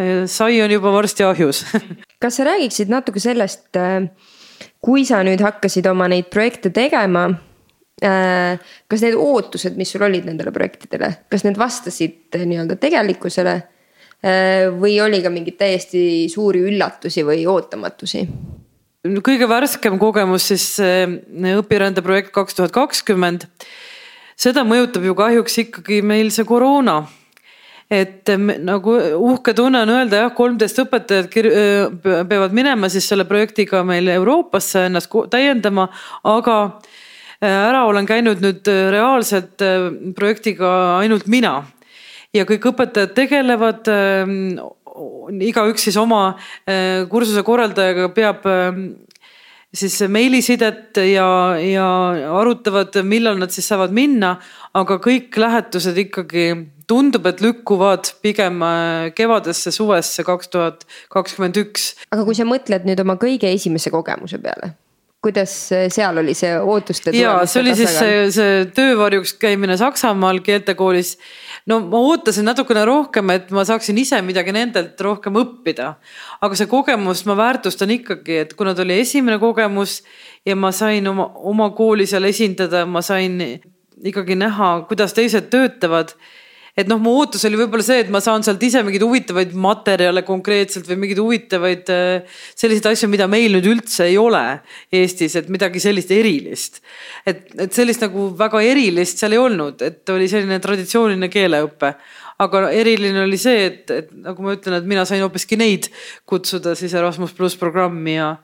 Äh, 0.00 0.24
sai 0.30 0.60
on 0.64 0.72
juba 0.72 0.92
varsti 0.94 1.26
ahjus 1.26 1.64
kas 2.22 2.38
sa 2.38 2.48
räägiksid 2.48 2.92
natuke 2.92 3.20
sellest, 3.22 3.68
äh, 3.76 4.08
kui 4.84 5.04
sa 5.08 5.22
nüüd 5.26 5.42
hakkasid 5.44 5.86
oma 5.90 6.08
neid 6.10 6.30
projekte 6.32 6.72
tegema 6.74 7.28
äh,. 8.02 8.60
kas 8.88 9.04
need 9.04 9.16
ootused, 9.18 9.76
mis 9.76 9.90
sul 9.92 10.06
olid 10.06 10.28
nendele 10.28 10.52
projektidele, 10.54 11.14
kas 11.30 11.44
need 11.46 11.58
vastasid 11.60 12.38
nii-öelda 12.44 12.78
tegelikkusele 12.80 13.56
äh,? 13.58 13.66
Või 14.18 14.96
oli 14.98 15.20
ka 15.22 15.30
mingeid 15.30 15.54
täiesti 15.60 16.00
suuri 16.32 16.64
üllatusi 16.66 17.22
või 17.22 17.44
ootamatusi? 17.46 18.24
kõige 19.22 19.46
värskem 19.48 19.94
kogemus 19.98 20.48
siis 20.50 20.64
õpirändeprojekt 20.80 22.32
kaks 22.34 22.58
tuhat 22.58 22.74
kakskümmend. 22.74 23.46
seda 24.34 24.66
mõjutab 24.66 25.06
ju 25.06 25.14
kahjuks 25.14 25.58
ikkagi 25.62 26.02
meil 26.02 26.34
see 26.34 26.44
koroona 26.44 27.04
et 27.90 28.28
nagu 28.60 28.94
uhke 29.16 29.54
tunne 29.56 29.80
on 29.84 29.92
öelda 29.92 30.22
jah, 30.22 30.32
kolmteist 30.36 30.80
õpetajat 30.82 31.32
peavad 32.28 32.56
minema 32.56 32.90
siis 32.92 33.08
selle 33.08 33.24
projektiga 33.28 33.80
meil 33.86 34.10
Euroopasse 34.12 34.86
ennast 34.90 35.12
täiendama, 35.32 35.88
aga 36.28 36.58
äh, 36.68 37.48
ära 37.48 37.86
olen 37.88 38.08
käinud 38.08 38.44
nüüd 38.44 38.68
äh, 38.68 38.84
reaalselt 38.92 39.64
äh, 39.64 39.88
projektiga 40.16 40.70
ainult 40.98 41.26
mina. 41.32 41.62
Ja 42.36 42.46
kõik 42.48 42.70
õpetajad 42.72 43.14
tegelevad, 43.16 43.88
ähm, 43.92 44.58
igaüks 45.44 45.84
siis 45.86 45.96
oma 46.00 46.22
kursuse 47.08 47.44
korraldajaga 47.46 48.08
peab 48.16 48.46
ähm, 48.50 48.80
siis 49.74 50.00
meilisidet 50.08 50.96
ja, 51.12 51.28
ja 51.60 51.86
arutavad, 52.40 52.96
millal 53.04 53.38
nad 53.40 53.52
siis 53.52 53.68
saavad 53.68 53.92
minna, 53.94 54.36
aga 54.76 54.98
kõik 55.02 55.36
lähetused 55.38 55.98
ikkagi 56.08 56.48
tundub, 56.88 57.26
et 57.28 57.42
lükkuvad 57.44 58.14
pigem 58.24 58.62
äh, 58.64 59.10
kevadesse, 59.16 59.72
suvesse 59.74 60.24
kaks 60.24 60.52
tuhat 60.52 60.86
kakskümmend 61.12 61.60
üks. 61.60 61.92
aga 62.14 62.24
kui 62.24 62.36
sa 62.38 62.48
mõtled 62.48 62.88
nüüd 62.88 63.02
oma 63.04 63.18
kõige 63.20 63.50
esimese 63.52 63.92
kogemuse 63.92 64.40
peale, 64.40 64.72
kuidas 65.22 65.52
seal 65.90 66.20
oli 66.20 66.34
see 66.38 66.52
ootuste? 66.60 67.10
ja 67.16 67.34
see 67.46 67.62
oli 67.62 67.74
siis 67.78 67.94
see, 67.98 68.18
see 68.34 68.58
töövarjuks 68.74 69.34
käimine 69.40 69.76
Saksamaal 69.76 70.38
keeltekoolis. 70.46 71.16
no 71.66 71.80
ma 71.86 72.02
ootasin 72.10 72.46
natukene 72.46 72.84
rohkem, 72.86 73.32
et 73.34 73.50
ma 73.54 73.64
saaksin 73.66 73.98
ise 73.98 74.20
midagi 74.22 74.54
nendelt 74.54 75.00
rohkem 75.00 75.40
õppida. 75.42 75.94
aga 76.40 76.58
see 76.58 76.70
kogemus 76.70 77.24
ma 77.26 77.36
väärtustan 77.38 77.90
ikkagi, 77.98 78.42
et 78.44 78.54
kuna 78.58 78.74
ta 78.74 78.86
oli 78.86 79.00
esimene 79.02 79.40
kogemus 79.42 80.02
ja 80.46 80.56
ma 80.56 80.70
sain 80.72 81.10
oma, 81.10 81.32
oma 81.50 81.70
kooli 81.74 82.06
seal 82.06 82.30
esindada, 82.30 82.86
ma 82.86 83.02
sain 83.02 83.40
ikkagi 83.98 84.38
näha, 84.38 84.84
kuidas 84.88 85.16
teised 85.18 85.50
töötavad 85.50 86.14
et 86.78 86.90
noh, 86.90 87.00
mu 87.02 87.16
ootus 87.18 87.42
oli 87.48 87.58
võib-olla 87.58 87.84
see, 87.84 88.04
et 88.04 88.12
ma 88.14 88.20
saan 88.22 88.44
sealt 88.46 88.62
ise 88.62 88.84
mingeid 88.86 89.02
huvitavaid 89.02 89.54
materjale 89.58 90.22
konkreetselt 90.26 90.86
või 90.90 91.00
mingeid 91.02 91.22
huvitavaid 91.22 91.90
äh, 91.94 92.38
selliseid 92.58 92.86
asju, 92.92 93.10
mida 93.10 93.26
meil 93.30 93.56
nüüd 93.56 93.66
üldse 93.72 94.06
ei 94.06 94.18
ole 94.20 94.44
Eestis, 94.94 95.34
et 95.40 95.50
midagi 95.52 95.82
sellist 95.82 96.12
erilist. 96.14 96.80
et, 97.26 97.44
et 97.58 97.74
sellist 97.74 98.04
nagu 98.06 98.30
väga 98.38 98.62
erilist 98.62 99.18
seal 99.18 99.34
ei 99.34 99.42
olnud, 99.42 99.82
et 99.82 100.14
oli 100.14 100.30
selline 100.30 100.60
traditsiooniline 100.62 101.30
keeleõpe 101.32 101.94
aga 102.38 102.68
eriline 102.70 103.24
oli 103.24 103.38
see, 103.40 103.66
et, 103.66 103.90
et 103.90 104.10
nagu 104.14 104.44
ma 104.44 104.54
ütlen, 104.54 104.78
et 104.78 104.86
mina 104.86 105.04
sain 105.08 105.24
hoopiski 105.24 105.58
neid 105.58 105.90
kutsuda 106.28 106.76
siis 106.78 106.94
Erasmus 106.94 107.34
pluss 107.34 107.58
programmi 107.58 108.14
ja, 108.14 108.36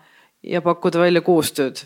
ja 0.42 0.62
pakkuda 0.64 1.04
välja 1.06 1.22
koostööd 1.24 1.84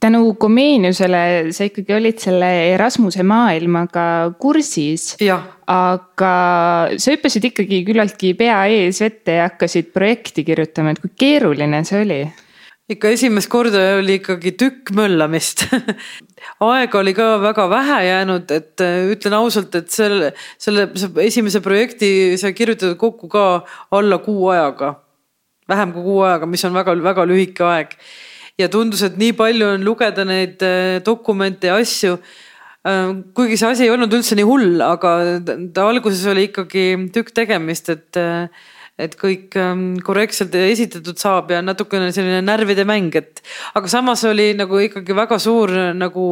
tänu 0.00 0.34
Komeeniusele 0.40 1.52
sa 1.54 1.66
ikkagi 1.68 1.94
olid 1.96 2.20
selle 2.22 2.50
Erasmuse 2.74 3.24
maailmaga 3.26 4.06
kursis. 4.40 5.14
aga 5.66 6.32
sa 7.00 7.12
hüppasid 7.14 7.50
ikkagi 7.50 7.82
küllaltki 7.86 8.34
pea 8.38 8.64
ees 8.68 9.00
vette 9.00 9.38
ja 9.38 9.48
hakkasid 9.48 9.92
projekti 9.94 10.44
kirjutama, 10.44 10.92
et 10.92 11.00
kui 11.02 11.12
keeruline 11.16 11.84
see 11.84 12.02
oli? 12.04 12.22
ikka 12.90 13.14
esimest 13.14 13.48
korda 13.48 13.80
oli 13.96 14.18
ikkagi 14.18 14.52
tükk 14.60 14.90
möllamist 14.92 15.64
aega 16.68 16.98
oli 17.00 17.14
ka 17.16 17.38
väga 17.40 17.64
vähe 17.72 18.00
jäänud, 18.10 18.50
et 18.52 18.84
äh, 18.84 19.08
ütlen 19.14 19.38
ausalt, 19.38 19.72
et 19.78 19.88
selle, 19.88 20.34
selle 20.60 20.90
esimese 21.24 21.64
projekti 21.64 22.36
sai 22.40 22.52
kirjutatud 22.52 23.00
kokku 23.00 23.30
ka 23.32 23.46
alla 23.96 24.18
kuu 24.18 24.50
ajaga. 24.52 24.94
vähem 25.68 25.92
kui 25.96 26.02
kuu 26.04 26.20
ajaga, 26.28 26.46
mis 26.46 26.64
on 26.68 26.76
väga-väga 26.76 27.24
lühike 27.24 27.64
aeg 27.64 27.96
ja 28.60 28.70
tundus, 28.70 29.02
et 29.06 29.16
nii 29.20 29.34
palju 29.38 29.74
on 29.74 29.86
lugeda 29.86 30.26
neid 30.28 30.62
äh, 30.64 31.00
dokumente 31.04 31.70
ja 31.70 31.78
asju. 31.82 32.18
Äh, 32.86 33.10
kuigi 33.36 33.58
see 33.58 33.72
asi 33.72 33.86
ei 33.86 33.92
olnud 33.94 34.14
üldse 34.14 34.38
nii 34.38 34.46
hull, 34.48 34.84
aga 34.84 35.16
ta 35.74 35.88
alguses 35.88 36.24
oli 36.30 36.48
ikkagi 36.50 36.86
tükk 37.14 37.34
tegemist, 37.36 37.90
et 37.94 38.20
äh, 38.20 38.46
et 38.94 39.16
kõik 39.18 39.56
ähm, 39.58 39.96
korrektselt 40.06 40.52
esitatud 40.54 41.18
saab 41.18 41.48
ja 41.50 41.58
natukene 41.66 42.12
selline 42.14 42.44
närvide 42.46 42.84
mäng, 42.86 43.10
et 43.18 43.40
aga 43.74 43.90
samas 43.90 44.22
oli 44.28 44.52
nagu 44.54 44.78
ikkagi 44.78 45.16
väga 45.18 45.40
suur 45.42 45.72
nagu 45.98 46.26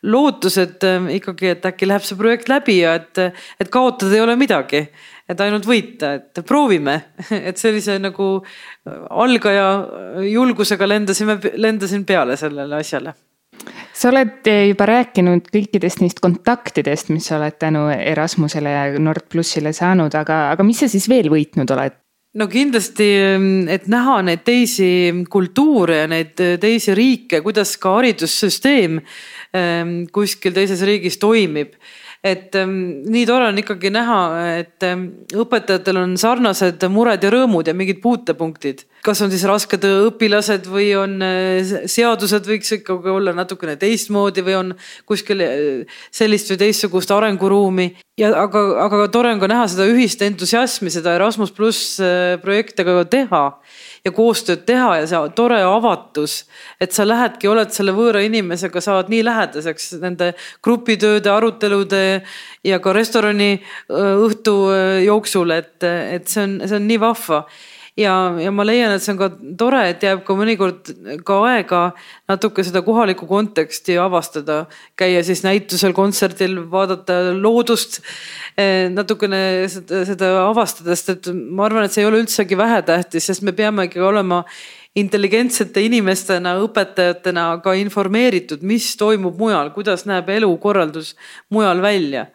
lootus, 0.00 0.56
et 0.62 0.86
ikkagi, 1.18 1.50
et 1.52 1.68
äkki 1.68 1.90
läheb 1.90 2.06
see 2.08 2.16
projekt 2.16 2.48
läbi 2.48 2.78
ja 2.78 2.94
et, 2.96 3.20
et 3.60 3.68
kaotada 3.68 4.16
ei 4.16 4.24
ole 4.24 4.38
midagi 4.40 4.86
et 5.28 5.40
ainult 5.42 5.66
võita, 5.66 6.14
et 6.18 6.42
proovime, 6.46 6.96
et 7.48 7.58
sellise 7.58 7.98
nagu 8.02 8.30
algaja 9.10 9.68
julgusega 10.26 10.88
lendasime, 10.88 11.38
lendasin 11.56 12.06
peale 12.08 12.38
sellele 12.40 12.80
asjale. 12.80 13.14
Sa 13.96 14.10
oled 14.10 14.44
juba 14.44 14.86
rääkinud 14.86 15.46
kõikidest 15.48 16.02
neist 16.02 16.18
kontaktidest, 16.20 17.08
mis 17.10 17.26
sa 17.30 17.38
oled 17.38 17.56
tänu 17.58 17.86
Erasmusele 17.94 18.74
ja 18.74 18.82
Nord 19.00 19.30
plussile 19.32 19.72
saanud, 19.72 20.12
aga, 20.14 20.50
aga 20.52 20.66
mis 20.66 20.82
sa 20.84 20.90
siis 20.92 21.08
veel 21.10 21.30
võitnud 21.32 21.72
oled? 21.74 21.96
no 22.36 22.46
kindlasti, 22.52 23.06
et 23.72 23.86
näha 23.88 24.18
neid 24.26 24.42
teisi 24.44 24.88
kultuure 25.32 26.02
ja 26.02 26.08
neid 26.10 26.34
teisi 26.60 26.92
riike, 26.96 27.40
kuidas 27.40 27.76
ka 27.80 27.94
haridussüsteem 27.96 28.98
ehm, 29.00 29.94
kuskil 30.12 30.52
teises 30.56 30.82
riigis 30.84 31.16
toimib 31.22 31.72
et 32.26 32.56
ähm, 32.58 32.74
nii 33.06 33.24
tore 33.28 33.50
on 33.50 33.60
ikkagi 33.60 33.90
näha, 33.94 34.18
et 34.58 34.84
ähm, 34.86 35.06
õpetajatel 35.36 36.00
on 36.00 36.16
sarnased 36.20 36.82
mured 36.92 37.22
ja 37.22 37.30
rõõmud 37.32 37.68
ja 37.68 37.74
mingid 37.76 38.00
puutepunktid. 38.02 38.84
kas 39.06 39.20
on 39.22 39.30
siis 39.30 39.44
rasked 39.46 39.84
õpilased 39.86 40.66
või 40.70 40.88
on 40.98 41.20
äh, 41.22 41.76
seadused 41.86 42.48
võiks 42.48 42.72
ikkagi 42.78 43.12
olla 43.12 43.34
natukene 43.36 43.76
teistmoodi 43.78 44.42
või 44.46 44.56
on 44.58 44.74
kuskil 45.06 45.44
äh, 45.44 46.00
sellist 46.10 46.50
või 46.50 46.60
teistsugust 46.64 47.14
arenguruumi. 47.14 47.88
ja 48.18 48.32
aga, 48.42 48.64
aga 48.86 49.08
tore 49.14 49.34
on 49.34 49.42
ka 49.42 49.50
näha 49.52 49.68
seda 49.70 49.86
ühist 49.86 50.22
entusiasmi, 50.26 50.90
seda 50.90 51.14
Erasmus 51.14 51.54
pluss 51.54 52.00
äh, 52.00 52.36
projekte 52.42 52.84
ka 52.84 53.04
teha 53.04 53.44
ja 54.06 54.12
koostööd 54.14 54.62
teha 54.68 55.00
ja 55.00 55.06
see 55.10 55.20
tore 55.38 55.58
avatus, 55.66 56.38
et 56.80 56.94
sa 56.94 57.06
lähedki, 57.06 57.50
oled 57.50 57.72
selle 57.74 57.94
võõra 57.96 58.22
inimesega, 58.22 58.82
saad 58.84 59.10
nii 59.12 59.24
lähedaseks 59.26 59.96
nende 60.02 60.32
grupitööde, 60.64 61.32
arutelude 61.32 62.02
ja 62.66 62.80
ka 62.82 62.94
restorani 62.94 63.56
õhtu 63.90 64.58
jooksul, 65.06 65.56
et, 65.58 65.78
et 65.86 66.28
see 66.30 66.46
on, 66.46 66.60
see 66.64 66.78
on 66.78 66.86
nii 66.86 67.02
vahva 67.02 67.46
ja, 67.96 68.14
ja 68.40 68.52
ma 68.52 68.64
leian, 68.66 68.92
et 68.94 69.02
see 69.04 69.14
on 69.14 69.20
ka 69.20 69.28
tore, 69.58 69.80
et 69.90 70.04
jääb 70.04 70.22
ka 70.26 70.36
mõnikord 70.36 70.90
ka 71.26 71.38
aega 71.48 71.80
natuke 72.30 72.64
seda 72.66 72.82
kohalikku 72.86 73.28
konteksti 73.28 73.96
avastada. 74.00 74.66
käia 74.96 75.22
siis 75.24 75.42
näitusel, 75.44 75.94
kontserdil, 75.96 76.58
vaadata 76.70 77.32
loodust 77.34 78.00
eh, 78.56 78.88
natukene 78.92 79.68
seda, 79.72 80.04
seda 80.08 80.32
avastades, 80.46 81.06
et 81.12 81.30
ma 81.32 81.66
arvan, 81.66 81.86
et 81.86 81.92
see 81.92 82.04
ei 82.04 82.10
ole 82.10 82.22
üldsegi 82.24 82.58
vähetähtis, 82.58 83.30
sest 83.30 83.42
me 83.42 83.52
peame 83.56 83.88
ikkagi 83.88 84.04
olema 84.04 84.44
intelligentsete 84.96 85.82
inimestena, 85.84 86.54
õpetajatena 86.64 87.48
ka 87.64 87.74
informeeritud, 87.76 88.62
mis 88.64 88.94
toimub 88.96 89.36
mujal, 89.40 89.72
kuidas 89.74 90.06
näeb 90.08 90.28
elukorraldus 90.38 91.14
mujal 91.52 91.82
välja. 91.84 92.26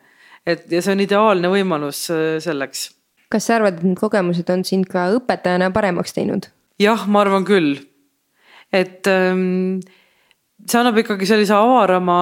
et 0.46 0.72
ja 0.74 0.82
see 0.82 0.96
on 0.96 1.04
ideaalne 1.04 1.50
võimalus 1.54 2.08
eh, 2.10 2.40
selleks 2.42 2.90
kas 3.32 3.48
sa 3.48 3.58
arvad, 3.58 3.80
et 3.80 3.88
need 3.88 4.00
kogemused 4.00 4.50
on 4.54 4.66
sind 4.68 4.90
ka 4.92 5.10
õpetajana 5.18 5.72
paremaks 5.74 6.16
teinud? 6.18 6.50
jah, 6.82 7.08
ma 7.08 7.24
arvan 7.26 7.48
küll. 7.48 7.76
et 8.72 9.08
ähm, 9.12 9.82
see 10.66 10.80
annab 10.80 11.02
ikkagi 11.02 11.28
sellise 11.30 11.56
avarama 11.58 12.22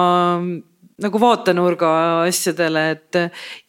nagu 1.00 1.20
vaatenurga 1.20 1.90
asjadele, 2.26 2.82
et 2.94 3.18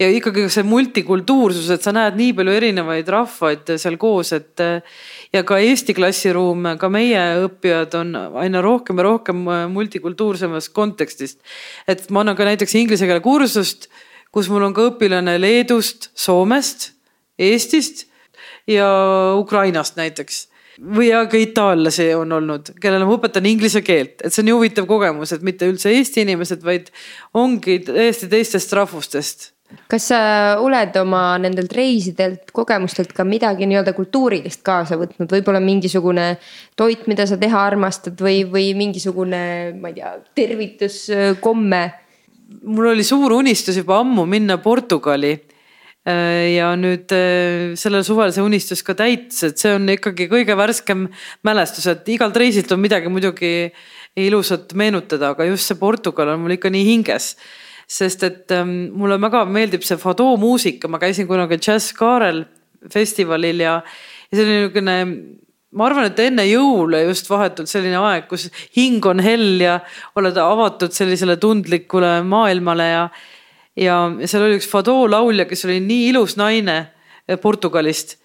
ja 0.02 0.10
ikkagi 0.12 0.44
see 0.52 0.66
multikultuursus, 0.68 1.70
et 1.72 1.84
sa 1.84 1.94
näed 1.96 2.18
nii 2.20 2.36
palju 2.36 2.56
erinevaid 2.58 3.08
rahvaid 3.14 3.74
seal 3.80 3.98
koos, 4.02 4.34
et 4.36 4.64
ja 5.32 5.44
ka 5.48 5.60
Eesti 5.64 5.96
klassiruum, 5.96 6.74
ka 6.82 6.92
meie 6.92 7.22
õppijad 7.46 7.96
on 8.02 8.16
aina 8.44 8.64
rohkem 8.64 9.00
ja 9.00 9.08
rohkem 9.08 9.46
multikultuursemast 9.72 10.74
kontekstist. 10.76 11.40
et 11.88 12.10
ma 12.12 12.26
annan 12.26 12.36
ka 12.36 12.48
näiteks 12.48 12.76
inglise 12.82 13.08
keele 13.08 13.24
kursust, 13.24 13.88
kus 14.32 14.52
mul 14.52 14.68
on 14.68 14.76
ka 14.76 14.90
õpilane 14.92 15.38
Leedust, 15.40 16.12
Soomest 16.16 16.91
Eestist 17.42 18.06
ja 18.70 18.88
Ukrainast 19.40 19.98
näiteks. 20.00 20.48
Või 20.82 21.12
ja 21.12 21.26
ka 21.30 21.38
itaallasi 21.38 22.08
on 22.18 22.32
olnud, 22.34 22.72
kellele 22.82 23.06
ma 23.06 23.14
õpetan 23.14 23.46
inglise 23.46 23.84
keelt, 23.86 24.24
et 24.24 24.34
see 24.34 24.42
on 24.42 24.48
nii 24.50 24.56
huvitav 24.56 24.88
kogemus, 24.90 25.34
et 25.36 25.44
mitte 25.46 25.68
üldse 25.70 25.92
Eesti 25.94 26.24
inimesed, 26.24 26.64
vaid 26.66 26.88
ongi 27.38 27.82
täiesti 27.86 28.30
teistest 28.32 28.74
rahvustest. 28.74 29.52
Kas 29.92 30.10
sa 30.10 30.22
oled 30.60 30.96
oma 31.00 31.38
nendelt 31.40 31.72
reisidelt, 31.76 32.50
kogemustelt 32.56 33.14
ka 33.16 33.24
midagi 33.28 33.68
nii-öelda 33.70 33.94
kultuurilist 33.96 34.64
kaasa 34.68 34.98
võtnud, 35.00 35.30
võib-olla 35.32 35.62
mingisugune 35.64 36.34
toit, 36.80 37.06
mida 37.12 37.28
sa 37.30 37.38
teha 37.40 37.62
armastad 37.70 38.20
või, 38.20 38.42
või 38.48 38.72
mingisugune, 38.76 39.44
ma 39.80 39.92
ei 39.92 40.00
tea, 40.00 40.16
tervituskomme? 40.42 41.84
mul 42.68 42.90
oli 42.92 43.04
suur 43.08 43.32
unistus 43.32 43.78
juba 43.80 44.02
ammu 44.02 44.26
minna 44.28 44.58
Portugali. 44.60 45.32
Äh, 45.32 45.61
ja 46.06 46.72
nüüd 46.80 47.12
äh, 47.14 47.74
sellel 47.78 48.02
suvel 48.06 48.32
see 48.34 48.42
unistus 48.42 48.82
ka 48.82 48.96
täitus, 48.98 49.44
et 49.46 49.62
see 49.62 49.76
on 49.78 49.86
ikkagi 49.94 50.26
kõige 50.32 50.56
värskem 50.58 51.06
mälestus, 51.46 51.86
et 51.92 52.08
igalt 52.10 52.38
reisilt 52.42 52.72
on 52.74 52.82
midagi 52.82 53.12
muidugi 53.12 53.52
ilusat 54.18 54.74
meenutada, 54.74 55.36
aga 55.36 55.46
just 55.46 55.70
see 55.70 55.78
Portugal 55.78 56.34
on 56.34 56.42
mul 56.42 56.58
ikka 56.58 56.72
nii 56.74 56.88
hinges. 56.88 57.36
sest 57.92 58.24
et 58.24 58.52
ähm, 58.56 58.88
mulle 58.96 59.18
väga 59.20 59.44
meeldib 59.46 59.84
see 59.84 60.00
Fado 60.00 60.30
muusika, 60.40 60.88
ma 60.88 60.98
käisin 60.98 61.28
kunagi 61.28 61.58
Jazz 61.60 61.92
Carel 61.94 62.46
festivalil 62.90 63.60
ja, 63.60 63.82
ja 64.32 64.38
see 64.38 64.46
oli 64.46 64.54
niisugune 64.62 64.96
ma 65.76 65.88
arvan, 65.88 66.08
et 66.10 66.20
enne 66.20 66.46
jõule 66.48 67.02
just 67.06 67.30
vahetult 67.32 67.70
selline 67.72 68.00
aeg, 68.00 68.26
kus 68.32 68.50
hing 68.76 69.04
on 69.08 69.22
hell 69.24 69.62
ja 69.62 69.78
oled 70.20 70.40
avatud 70.40 70.96
sellisele 70.96 71.38
tundlikule 71.40 72.18
maailmale 72.28 72.88
ja 72.90 73.04
ja 73.82 73.98
seal 74.30 74.48
oli 74.48 74.60
üks 74.60 74.70
Fado 74.70 74.96
laulja, 75.10 75.48
kes 75.50 75.66
oli 75.68 75.80
nii 75.84 76.10
ilus 76.12 76.38
naine 76.40 76.78
eh, 77.28 77.38
Portugalist, 77.42 78.18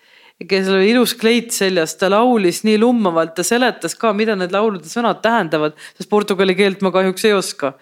kes 0.48 0.68
oli 0.68 0.90
ilus 0.92 1.14
kleit 1.16 1.54
seljas, 1.56 1.96
ta 1.96 2.10
laulis 2.12 2.62
nii 2.66 2.78
lummavalt, 2.82 3.36
ta 3.38 3.46
seletas 3.46 3.96
ka, 3.96 4.12
mida 4.16 4.36
need 4.36 4.52
laulude 4.52 4.88
sõnad 4.90 5.22
tähendavad, 5.24 5.78
sest 5.96 6.12
portugali 6.12 6.56
keelt 6.58 6.84
ma 6.84 6.92
kahjuks 6.94 7.24
ei 7.28 7.36
oska 7.36 7.76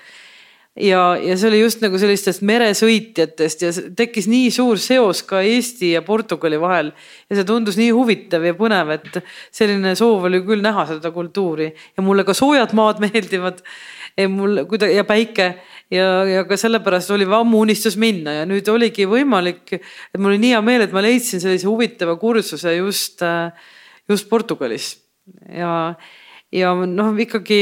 ja, 0.81 1.01
ja 1.23 1.37
see 1.39 1.49
oli 1.51 1.61
just 1.63 1.83
nagu 1.85 1.99
sellistest 2.01 2.43
meresõitjatest 2.47 3.63
ja 3.63 3.73
tekkis 3.97 4.27
nii 4.31 4.51
suur 4.55 4.81
seos 4.83 5.23
ka 5.27 5.43
Eesti 5.47 5.93
ja 5.95 6.03
Portugali 6.07 6.59
vahel. 6.61 6.93
ja 7.31 7.39
see 7.39 7.47
tundus 7.49 7.79
nii 7.79 7.93
huvitav 7.95 8.45
ja 8.47 8.55
põnev, 8.59 8.91
et 8.97 9.21
selline 9.55 9.95
soov 9.99 10.27
oli 10.31 10.43
küll 10.47 10.65
näha 10.65 10.87
seda 10.91 11.13
kultuuri 11.15 11.71
ja 11.71 12.07
mulle 12.07 12.27
ka 12.27 12.35
soojad 12.35 12.75
maad 12.75 13.03
meeldivad. 13.05 13.63
mul 14.31 14.65
kuida- 14.71 14.91
ja 14.91 15.05
päike 15.05 15.55
ja, 15.93 16.09
ja 16.29 16.43
ka 16.49 16.59
sellepärast 16.61 17.13
oli 17.15 17.27
ammu 17.29 17.63
unistus 17.65 17.97
minna 18.01 18.41
ja 18.41 18.45
nüüd 18.49 18.69
oligi 18.73 19.07
võimalik, 19.11 19.77
et 19.77 20.21
mul 20.21 20.35
oli 20.35 20.43
nii 20.45 20.55
hea 20.57 20.63
meel, 20.65 20.85
et 20.87 20.95
ma 20.95 21.05
leidsin 21.05 21.43
sellise 21.43 21.69
huvitava 21.69 22.17
kursuse 22.21 22.77
just, 22.79 23.25
just 24.09 24.29
Portugalis. 24.31 24.95
Ja, 25.49 25.95
ja 26.53 26.75
noh, 26.87 27.15
ikkagi 27.21 27.61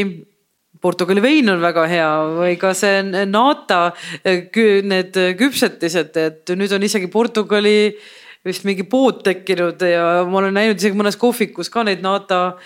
Portugali 0.82 1.22
vein 1.22 1.50
on 1.52 1.60
väga 1.62 1.84
hea 1.86 2.08
või 2.40 2.56
ka 2.58 2.72
see 2.74 3.04
nata, 3.30 3.92
need 4.26 5.20
küpsetised, 5.38 6.18
et 6.18 6.54
nüüd 6.58 6.74
on 6.74 6.82
isegi 6.82 7.10
Portugali 7.12 7.92
vist 8.42 8.64
mingi 8.66 8.82
pood 8.90 9.20
tekkinud 9.22 9.82
ja 9.86 10.06
ma 10.26 10.40
olen 10.40 10.56
näinud 10.58 10.80
isegi 10.80 10.98
mõnes 10.98 11.14
kohvikus 11.20 11.70
ka 11.70 11.84
neid 11.86 12.02
nata 12.02 12.56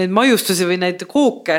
neid 0.00 0.12
maiustusi 0.14 0.66
või 0.68 0.78
neid 0.82 1.02
kooke 1.08 1.58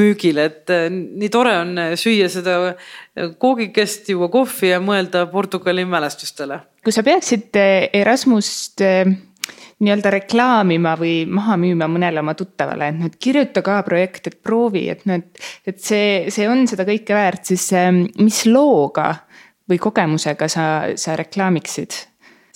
müügil, 0.00 0.40
et 0.42 0.72
äh, 0.72 0.88
nii 0.90 1.30
tore 1.32 1.54
on 1.62 1.76
äh, 1.80 1.94
süüa 1.98 2.28
seda 2.32 2.56
äh, 2.72 3.30
koogikest, 3.40 4.10
juua 4.12 4.30
kohvi 4.32 4.72
ja 4.72 4.80
mõelda 4.82 5.26
Portugali 5.30 5.86
mälestustele. 5.88 6.60
kui 6.84 6.94
sa 6.94 7.02
peaksid 7.06 7.56
Erasmust 7.92 8.82
nii-öelda 9.76 10.10
reklaamima 10.14 10.94
või 10.96 11.26
maha 11.28 11.56
müüma 11.60 11.88
mõnele 11.90 12.22
oma 12.22 12.36
tuttavale, 12.38 12.88
et 12.88 13.00
nüüd 13.00 13.16
kirjuta 13.20 13.62
ka 13.66 13.80
projekt, 13.84 14.30
et 14.30 14.38
proovi, 14.42 14.86
et 14.88 15.02
nüüd, 15.08 15.26
et 15.66 15.80
see, 15.82 16.30
see 16.32 16.48
on 16.48 16.64
seda 16.70 16.86
kõike 16.88 17.16
väärt, 17.16 17.44
siis 17.50 17.68
mis 18.22 18.44
looga 18.48 19.10
või 19.68 19.80
kogemusega 19.82 20.48
sa, 20.48 20.66
sa 20.96 21.16
reklaamiksid? 21.18 21.98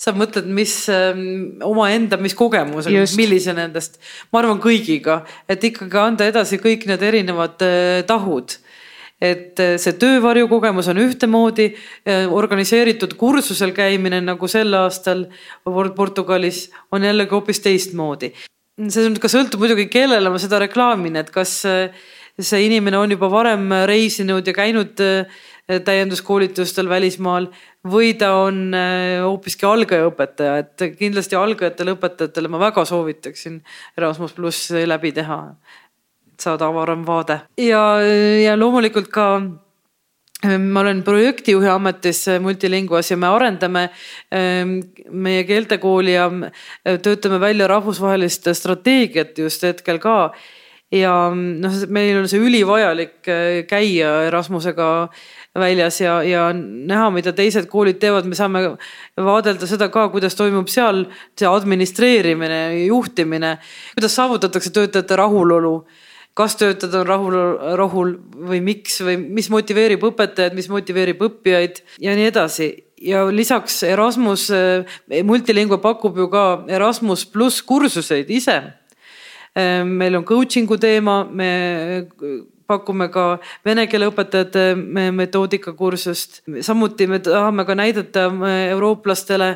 Sa 0.01 0.13
mõtled, 0.17 0.49
mis 0.49 0.73
ähm, 0.89 1.61
omaenda, 1.65 2.17
mis 2.21 2.33
kogemus, 2.37 2.89
millise 3.17 3.53
nendest, 3.53 3.99
ma 4.33 4.41
arvan 4.41 4.61
kõigiga, 4.61 5.21
et 5.49 5.61
ikkagi 5.67 5.99
anda 6.01 6.27
edasi 6.29 6.57
kõik 6.61 6.87
need 6.89 7.03
erinevad 7.05 7.61
äh, 7.65 8.01
tahud. 8.09 8.57
Et 9.21 9.59
äh, 9.61 9.75
see 9.81 9.93
töövarju 10.01 10.47
kogemus 10.49 10.89
on 10.89 11.03
ühtemoodi, 11.03 11.67
äh, 12.09 12.25
organiseeritud 12.33 13.13
kursusel 13.19 13.75
käimine 13.77 14.23
nagu 14.25 14.49
sel 14.49 14.73
aastal 14.79 15.27
Portugalis 15.69 16.65
on 16.89 17.05
jällegi 17.05 17.37
hoopis 17.37 17.61
teistmoodi. 17.61 18.33
see 18.81 19.05
nüüd 19.05 19.21
ka 19.21 19.29
sõltub 19.29 19.61
muidugi, 19.61 19.85
kellele 19.93 20.33
ma 20.33 20.41
seda 20.41 20.63
reklaamin, 20.63 21.21
et 21.21 21.29
kas 21.29 21.59
see 21.61 22.61
inimene 22.65 22.97
on 22.97 23.11
juba 23.13 23.29
varem 23.29 23.67
reisinud 23.85 24.47
ja 24.47 24.53
käinud 24.57 24.97
täienduskoolitustel 25.85 26.89
välismaal 26.89 27.51
või 27.87 28.13
ta 28.17 28.33
on 28.43 28.75
äh, 28.77 29.21
hoopiski 29.23 29.65
algajaõpetaja, 29.65 30.57
et 30.61 30.85
kindlasti 30.99 31.37
algajatele 31.37 31.95
õpetajatele 31.95 32.51
ma 32.51 32.61
väga 32.61 32.85
soovitaksin 32.85 33.61
Erasmus 33.97 34.35
pluss 34.37 34.69
läbi 34.85 35.11
teha. 35.11 35.55
et 36.31 36.39
saada 36.39 36.67
avaram 36.69 37.05
vaade 37.05 37.41
ja, 37.57 38.01
ja 38.43 38.55
loomulikult 38.57 39.09
ka 39.09 39.27
äh, 40.45 40.57
ma 40.59 40.79
olen 40.81 41.03
projektijuhi 41.03 41.67
ametis 41.67 42.27
Multilinguas 42.39 43.11
ja 43.11 43.17
me 43.17 43.27
arendame 43.27 43.89
ähm, 44.33 44.79
meie 45.09 45.43
keeltekooli 45.43 46.13
ja 46.13 46.29
äh, 46.29 46.99
töötame 47.01 47.39
välja 47.39 47.67
rahvusvahelist 47.67 48.47
strateegiat 48.53 49.37
just 49.37 49.63
hetkel 49.63 49.99
ka 49.99 50.33
ja 50.91 51.13
noh, 51.33 51.77
meil 51.93 52.19
on 52.19 52.27
see 52.29 52.41
ülivajalik 52.43 53.29
käia 53.69 54.11
Erasmusega 54.27 54.89
väljas 55.57 56.01
ja, 56.01 56.19
ja 56.23 56.49
näha, 56.55 57.09
mida 57.15 57.33
teised 57.35 57.67
koolid 57.71 57.99
teevad, 58.01 58.27
me 58.27 58.37
saame 58.37 58.63
vaadelda 59.19 59.67
seda 59.67 59.89
ka, 59.91 60.09
kuidas 60.13 60.37
toimub 60.39 60.71
seal 60.71 61.05
see 61.39 61.49
administreerimine, 61.49 62.61
juhtimine, 62.85 63.57
kuidas 63.95 64.15
saavutatakse 64.19 64.73
töötajate 64.75 65.19
rahulolu 65.19 65.75
kas 66.37 66.55
töötajad 66.55 66.95
on 67.01 67.07
rahul, 67.07 67.35
rahul 67.79 68.13
või 68.47 68.61
miks 68.63 69.01
või 69.03 69.17
mis 69.19 69.49
motiveerib 69.51 70.03
õpetajaid, 70.11 70.55
mis 70.55 70.69
motiveerib 70.71 71.19
õppijaid 71.27 71.81
ja 71.99 72.15
nii 72.15 72.29
edasi. 72.29 72.69
ja 73.01 73.25
lisaks 73.33 73.83
Erasmus, 73.83 74.51
Multilingua 75.23 75.81
pakub 75.81 76.17
ju 76.17 76.29
ka 76.29 76.63
Erasmus 76.69 77.25
pluss 77.25 77.61
kursuseid 77.61 78.29
ise. 78.29 78.61
Meil 79.55 80.15
on 80.15 80.23
coaching'u 80.23 80.77
teema, 80.79 81.25
me 81.27 81.49
pakume 82.71 83.09
ka 83.11 83.25
vene 83.65 83.87
keele 83.91 84.09
õpetajate 84.11 84.63
metoodikakursust. 85.17 86.41
samuti 86.63 87.07
me 87.07 87.19
tahame 87.23 87.65
ka 87.67 87.75
näidata 87.75 88.29
eurooplastele, 88.71 89.55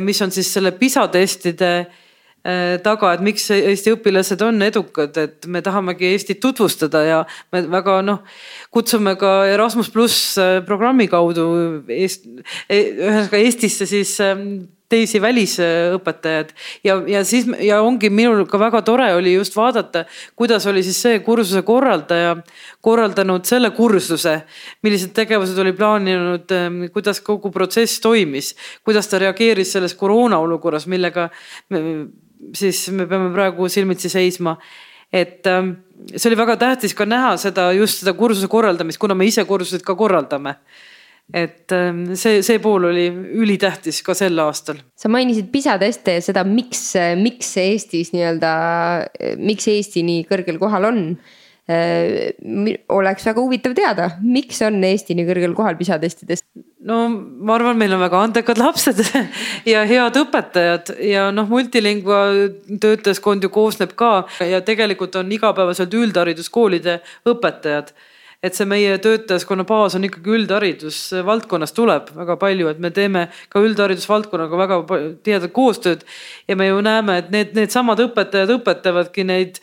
mis 0.00 0.22
on 0.24 0.32
siis 0.34 0.52
selle 0.54 0.72
PISA 0.78 1.06
testide 1.12 1.72
eh, 1.80 2.76
taga, 2.84 3.14
et 3.14 3.24
miks 3.24 3.50
Eesti 3.56 3.94
õpilased 3.96 4.44
on 4.46 4.62
edukad, 4.66 5.16
et 5.20 5.46
me 5.46 5.62
tahamegi 5.64 6.12
Eestit 6.12 6.40
tutvustada 6.44 7.04
ja 7.04 7.20
me 7.52 7.64
väga 7.76 8.00
noh, 8.06 8.22
kutsume 8.74 9.16
ka 9.20 9.34
Erasmus 9.52 9.92
pluss 9.92 10.38
eh, 10.38 10.60
programmi 10.66 11.08
kaudu 11.12 11.48
Eest, 11.88 12.28
eh, 12.68 12.94
ühesõnaga 12.94 13.44
Eestisse 13.44 13.88
siis 13.90 14.16
teisi 14.92 15.20
välisõpetajaid 15.22 16.50
ja, 16.84 16.96
ja 17.08 17.22
siis 17.24 17.46
ja 17.64 17.80
ongi 17.82 18.10
minul 18.12 18.44
ka 18.50 18.58
väga 18.60 18.82
tore 18.84 19.08
oli 19.16 19.32
just 19.34 19.56
vaadata, 19.56 20.04
kuidas 20.36 20.66
oli 20.70 20.82
siis 20.84 21.00
see 21.06 21.20
kursuse 21.24 21.64
korraldaja 21.66 22.36
korraldanud 22.84 23.46
selle 23.48 23.72
kursuse, 23.76 24.36
millised 24.84 25.14
tegevused 25.16 25.58
oli 25.62 25.72
plaaninud, 25.76 26.52
ähm, 26.52 26.80
kuidas 26.92 27.22
kogu 27.24 27.50
protsess 27.54 28.02
toimis, 28.04 28.52
kuidas 28.84 29.08
ta 29.08 29.22
reageeris 29.22 29.72
selles 29.76 29.96
koroona 29.98 30.38
olukorras, 30.44 30.86
millega 30.90 31.30
me, 31.72 31.84
siis 32.54 32.86
me 32.92 33.08
peame 33.08 33.32
praegu 33.34 33.68
silmitsi 33.72 34.12
seisma. 34.12 34.58
Et 35.14 35.46
ähm, 35.46 35.76
see 36.12 36.28
oli 36.28 36.36
väga 36.36 36.58
tähtis 36.60 36.94
ka 36.96 37.06
näha 37.06 37.36
seda 37.40 37.70
just 37.72 38.02
seda 38.02 38.12
kursuse 38.18 38.50
korraldamist, 38.50 39.00
kuna 39.00 39.14
me 39.16 39.28
ise 39.30 39.46
kursuseid 39.48 39.84
ka 39.86 39.94
korraldame 39.96 40.58
et 41.32 41.72
ähm, 41.72 42.02
see, 42.20 42.42
see 42.44 42.58
pool 42.62 42.90
oli 42.90 43.06
ülitähtis 43.08 44.02
ka 44.04 44.16
sel 44.18 44.38
aastal. 44.42 44.82
sa 44.96 45.08
mainisid 45.12 45.48
PISA 45.52 45.78
teste 45.80 46.18
ja 46.18 46.24
seda, 46.24 46.44
miks, 46.44 46.90
miks 47.20 47.54
Eestis 47.62 48.12
nii-öelda, 48.12 48.52
miks 49.40 49.70
Eesti 49.72 50.04
nii 50.04 50.26
kõrgel 50.28 50.60
kohal 50.60 50.90
on 50.90 51.00
äh, 51.14 52.34
oleks 52.92 53.24
väga 53.24 53.40
huvitav 53.40 53.72
teada, 53.76 54.10
miks 54.20 54.60
on 54.66 54.82
Eesti 54.84 55.16
nii 55.16 55.28
kõrgel 55.30 55.56
kohal 55.56 55.80
PISA 55.80 55.98
testides? 56.02 56.44
no 56.84 57.06
ma 57.08 57.56
arvan, 57.56 57.78
meil 57.80 57.94
on 57.96 58.02
väga 58.04 58.20
andekad 58.28 58.60
lapsed 58.60 59.00
ja 59.72 59.84
head 59.88 60.18
õpetajad 60.20 60.92
ja 61.08 61.30
noh, 61.32 61.48
multilingua 61.48 62.24
töötajaskond 62.80 63.48
ju 63.48 63.52
koosneb 63.54 63.96
ka 63.96 64.26
ja 64.44 64.60
tegelikult 64.60 65.16
on 65.16 65.32
igapäevaselt 65.32 65.96
üldhariduskoolide 65.96 67.00
õpetajad 67.32 67.94
et 68.44 68.56
see 68.56 68.68
meie 68.68 68.98
töötajaskonna 69.02 69.64
baas 69.68 69.96
on 69.96 70.04
ikkagi 70.04 70.34
üldharidusvaldkonnas 70.38 71.72
tuleb 71.76 72.10
väga 72.16 72.36
palju, 72.40 72.68
et 72.72 72.82
me 72.82 72.90
teeme 72.94 73.26
ka 73.52 73.62
üldharidusvaldkonnaga 73.64 74.60
väga 74.60 74.78
tihedat 75.24 75.54
koostööd. 75.56 76.04
ja 76.48 76.56
me 76.56 76.68
ju 76.68 76.80
näeme, 76.84 77.18
et 77.22 77.32
need, 77.32 77.54
needsamad 77.56 78.02
õpetajad 78.04 78.52
õpetavadki 78.58 79.24
neid 79.24 79.60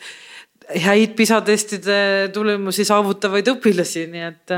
häid 0.82 1.16
PISA 1.18 1.40
testide 1.46 1.96
tulemusi 2.34 2.84
saavutavaid 2.88 3.50
õpilasi, 3.54 4.06
nii 4.12 4.28
et. 4.28 4.54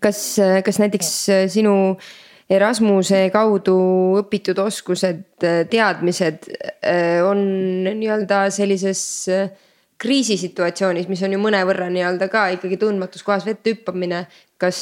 kas, 0.00 0.20
kas 0.64 0.82
näiteks 0.82 1.14
sinu 1.52 1.96
Erasmuse 2.52 3.30
kaudu 3.32 3.74
õpitud 4.20 4.58
oskused, 4.60 5.22
teadmised 5.72 6.48
on 7.24 7.38
nii-öelda 7.86 8.42
sellises 8.52 9.04
kriisisituatsioonis, 10.02 11.08
mis 11.10 11.22
on 11.22 11.36
ju 11.36 11.40
mõnevõrra 11.42 11.88
nii-öelda 11.94 12.28
ka 12.32 12.48
ikkagi 12.56 12.80
tundmatus 12.80 13.22
kohas 13.26 13.46
vette 13.46 13.74
hüppamine. 13.74 14.26
kas, 14.62 14.78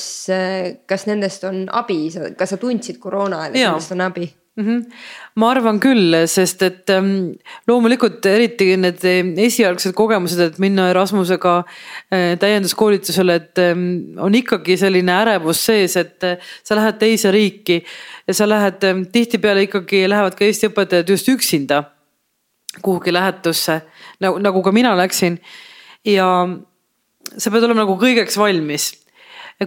kas 0.86 1.06
nendest 1.08 1.44
on 1.48 1.62
abi, 1.72 2.02
kas 2.36 2.52
sa 2.52 2.58
tundsid 2.60 2.98
koroona 3.00 3.46
ajal, 3.46 3.54
et 3.54 3.64
nendest 3.64 3.94
on 3.96 4.04
abi? 4.04 4.26
mm. 4.56 4.66
-hmm. 4.66 4.92
ma 5.34 5.50
arvan 5.50 5.80
küll, 5.80 6.14
sest 6.26 6.62
et 6.62 6.90
ähm, 6.90 7.32
loomulikult 7.68 8.26
eriti 8.26 8.76
need 8.76 9.04
esialgsed 9.46 9.94
kogemused, 9.96 10.40
et 10.40 10.58
minna 10.58 10.88
Erasmusega 10.90 11.56
äh, 11.58 12.38
täienduskoolitusele, 12.38 13.34
et 13.34 13.58
ähm, 13.58 14.18
on 14.18 14.34
ikkagi 14.34 14.76
selline 14.76 15.12
ärevus 15.22 15.64
sees, 15.66 15.96
et 15.96 16.24
äh, 16.24 16.36
sa 16.64 16.76
lähed 16.76 16.98
teise 16.98 17.30
riiki 17.30 17.82
ja 18.26 18.34
sa 18.34 18.48
lähed 18.48 18.84
ähm, 18.84 19.06
tihtipeale 19.12 19.68
ikkagi 19.68 20.08
lähevad 20.08 20.36
ka 20.38 20.44
Eesti 20.44 20.70
õpetajad 20.72 21.16
just 21.16 21.28
üksinda 21.28 21.84
kuhugi 22.82 23.12
lähetusse 23.12 23.80
nagu, 24.20 24.38
nagu 24.38 24.62
ka 24.62 24.72
mina 24.72 24.96
läksin. 24.96 25.40
ja 26.04 26.48
sa 27.36 27.50
pead 27.50 27.64
olema 27.64 27.84
nagu 27.84 27.98
kõigeks 28.00 28.38
valmis 28.38 28.92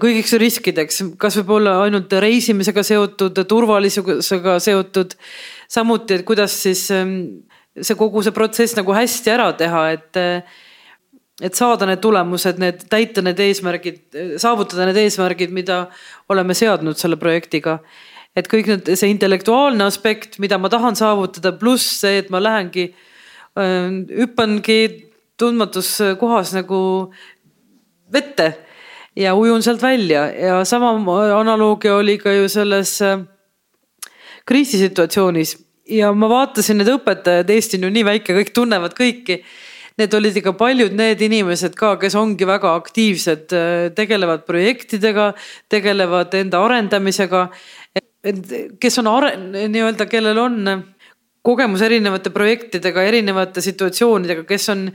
kõigiks 0.02 0.34
riskideks, 0.42 1.02
kas 1.22 1.38
võib 1.38 1.52
olla 1.60 1.76
ainult 1.84 2.14
reisimisega 2.24 2.84
seotud, 2.86 3.44
turvalisusega 3.50 4.58
seotud. 4.60 5.14
samuti, 5.68 6.14
et 6.14 6.26
kuidas 6.26 6.56
siis 6.64 6.88
ähm, 6.92 7.44
see 7.82 7.98
kogu 7.98 8.24
see 8.24 8.34
protsess 8.34 8.78
nagu 8.78 8.94
hästi 8.94 9.34
ära 9.34 9.52
teha, 9.58 9.90
et. 9.92 10.24
et 11.42 11.58
saada 11.58 11.88
need 11.90 12.00
tulemused, 12.00 12.60
need 12.62 12.84
täita 12.90 13.22
need 13.26 13.40
eesmärgid, 13.42 14.04
saavutada 14.38 14.86
need 14.86 15.00
eesmärgid, 15.02 15.52
mida 15.52 15.88
oleme 16.30 16.54
seadnud 16.54 16.98
selle 16.98 17.18
projektiga. 17.18 17.80
Et 18.36 18.50
kõik 18.50 18.70
need, 18.70 18.94
see 18.98 19.12
intellektuaalne 19.14 19.86
aspekt, 19.86 20.40
mida 20.42 20.58
ma 20.58 20.72
tahan 20.74 20.98
saavutada, 20.98 21.54
pluss 21.60 22.00
see, 22.02 22.22
et 22.24 22.32
ma 22.34 22.42
lähengi, 22.42 22.90
ähm, 23.60 24.04
hüppangi 24.10 24.80
tundmatus 25.38 25.96
kohas 26.20 26.54
nagu 26.56 26.80
vette 28.14 28.54
ja 29.18 29.36
ujun 29.38 29.64
sealt 29.66 29.82
välja 29.82 30.28
ja 30.34 30.64
sama 30.66 30.94
analoogia 31.40 31.96
oli 31.96 32.18
ka 32.18 32.34
ju 32.34 32.50
selles 32.50 33.02
äh, 33.02 33.20
kriisisituatsioonis 34.46 35.58
ja 35.90 36.12
ma 36.16 36.30
vaatasin 36.32 36.80
need 36.80 36.90
õpetajad, 36.94 37.50
Eesti 37.50 37.80
on 37.80 37.88
ju 37.88 37.94
nii 37.94 38.08
väike, 38.08 38.36
kõik 38.38 38.52
tunnevad 38.56 38.96
kõiki. 38.98 39.44
Need 40.00 40.16
olid 40.18 40.38
ikka 40.40 40.56
paljud 40.58 40.96
need 40.98 41.22
inimesed 41.22 41.76
ka, 41.78 41.92
kes 42.02 42.16
ongi 42.18 42.48
väga 42.50 42.72
aktiivsed, 42.80 43.54
äh, 43.54 43.92
tegelevad 43.94 44.48
projektidega, 44.48 45.34
tegelevad 45.70 46.34
enda 46.40 46.64
arendamisega. 46.66 47.44
Kes 48.80 49.00
on 49.02 49.10
nii-öelda, 49.52 50.08
kellel 50.08 50.40
on 50.40 50.60
kogemus 51.44 51.84
erinevate 51.84 52.32
projektidega, 52.32 53.04
erinevate 53.04 53.62
situatsioonidega, 53.64 54.46
kes 54.48 54.70
on 54.72 54.86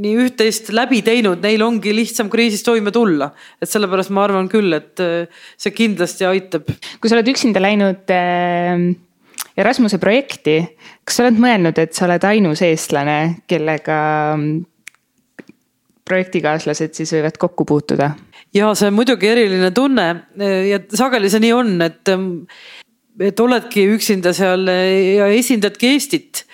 nii 0.00 0.14
üht-teist 0.24 0.70
läbi 0.76 1.02
teinud, 1.04 1.42
neil 1.44 1.64
ongi 1.64 1.92
lihtsam 1.96 2.30
kriisis 2.32 2.64
toime 2.64 2.92
tulla. 2.92 3.30
et 3.60 3.68
sellepärast 3.68 4.12
ma 4.12 4.24
arvan 4.24 4.48
küll, 4.52 4.72
et 4.76 5.00
äh, 5.04 5.28
see 5.56 5.74
kindlasti 5.76 6.28
aitab. 6.28 6.70
kui 7.00 7.10
sa 7.10 7.18
oled 7.18 7.28
üksinda 7.32 7.60
läinud 7.60 8.12
äh, 8.12 8.86
Erasmuse 9.56 9.96
projekti, 9.96 10.58
kas 11.04 11.16
sa 11.16 11.24
oled 11.24 11.38
mõelnud, 11.40 11.78
et 11.80 11.96
sa 11.96 12.04
oled 12.04 12.24
ainus 12.28 12.60
eestlane, 12.64 13.42
kellega 13.48 13.98
mm, 14.36 14.58
projektikaaslased 16.04 16.96
siis 16.96 17.14
võivad 17.16 17.40
kokku 17.40 17.64
puutuda? 17.68 18.10
Ja 18.54 18.72
see 18.74 18.90
on 18.90 18.96
muidugi 18.96 19.28
eriline 19.28 19.70
tunne 19.74 20.06
ja 20.70 20.80
sageli 20.94 21.30
see 21.32 21.42
nii 21.46 21.52
on, 21.56 21.76
et 21.82 22.14
et 23.20 23.40
oledki 23.40 23.86
üksinda 23.94 24.32
seal 24.36 24.68
ja 24.68 25.28
esindadki 25.32 25.94
Eestit. 25.94 26.44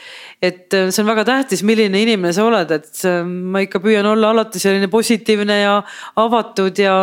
et 0.43 0.75
äh, 0.75 0.91
see 0.91 1.03
on 1.05 1.07
väga 1.07 1.25
tähtis, 1.25 1.63
milline 1.63 2.01
inimene 2.03 2.33
sa 2.35 2.43
oled, 2.49 2.71
et 2.75 3.05
ma 3.27 3.63
ikka 3.63 3.79
püüan 3.83 4.07
olla 4.11 4.33
alati 4.35 4.59
selline 4.59 4.89
positiivne 4.91 5.61
ja 5.61 5.77
avatud 6.19 6.79
ja 6.79 6.97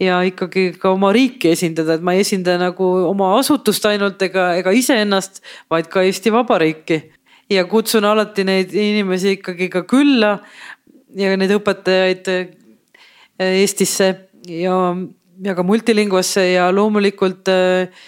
ja 0.00 0.22
ikkagi 0.24 0.70
ka 0.80 0.94
oma 0.94 1.12
riiki 1.12 1.52
esindada, 1.52 1.98
et 1.98 2.04
ma 2.04 2.14
ei 2.16 2.24
esinda 2.24 2.56
nagu 2.60 2.86
oma 3.04 3.34
asutust 3.36 3.84
ainult 3.84 4.22
ega, 4.24 4.54
ega 4.56 4.72
iseennast, 4.72 5.42
vaid 5.70 5.90
ka 5.92 6.04
Eesti 6.06 6.32
Vabariiki. 6.32 7.02
ja 7.50 7.64
kutsun 7.66 8.04
alati 8.06 8.44
neid 8.46 8.72
inimesi 8.72 9.36
ikkagi 9.36 9.68
ka 9.68 9.82
külla 9.82 10.38
ja 11.18 11.36
neid 11.36 11.50
õpetajaid 11.50 12.28
Eestisse 13.40 14.08
ja, 14.48 14.76
ja 15.44 15.56
ka 15.56 15.66
multilinguasse 15.66 16.50
ja 16.52 16.68
loomulikult 16.74 17.48
äh, 17.48 18.02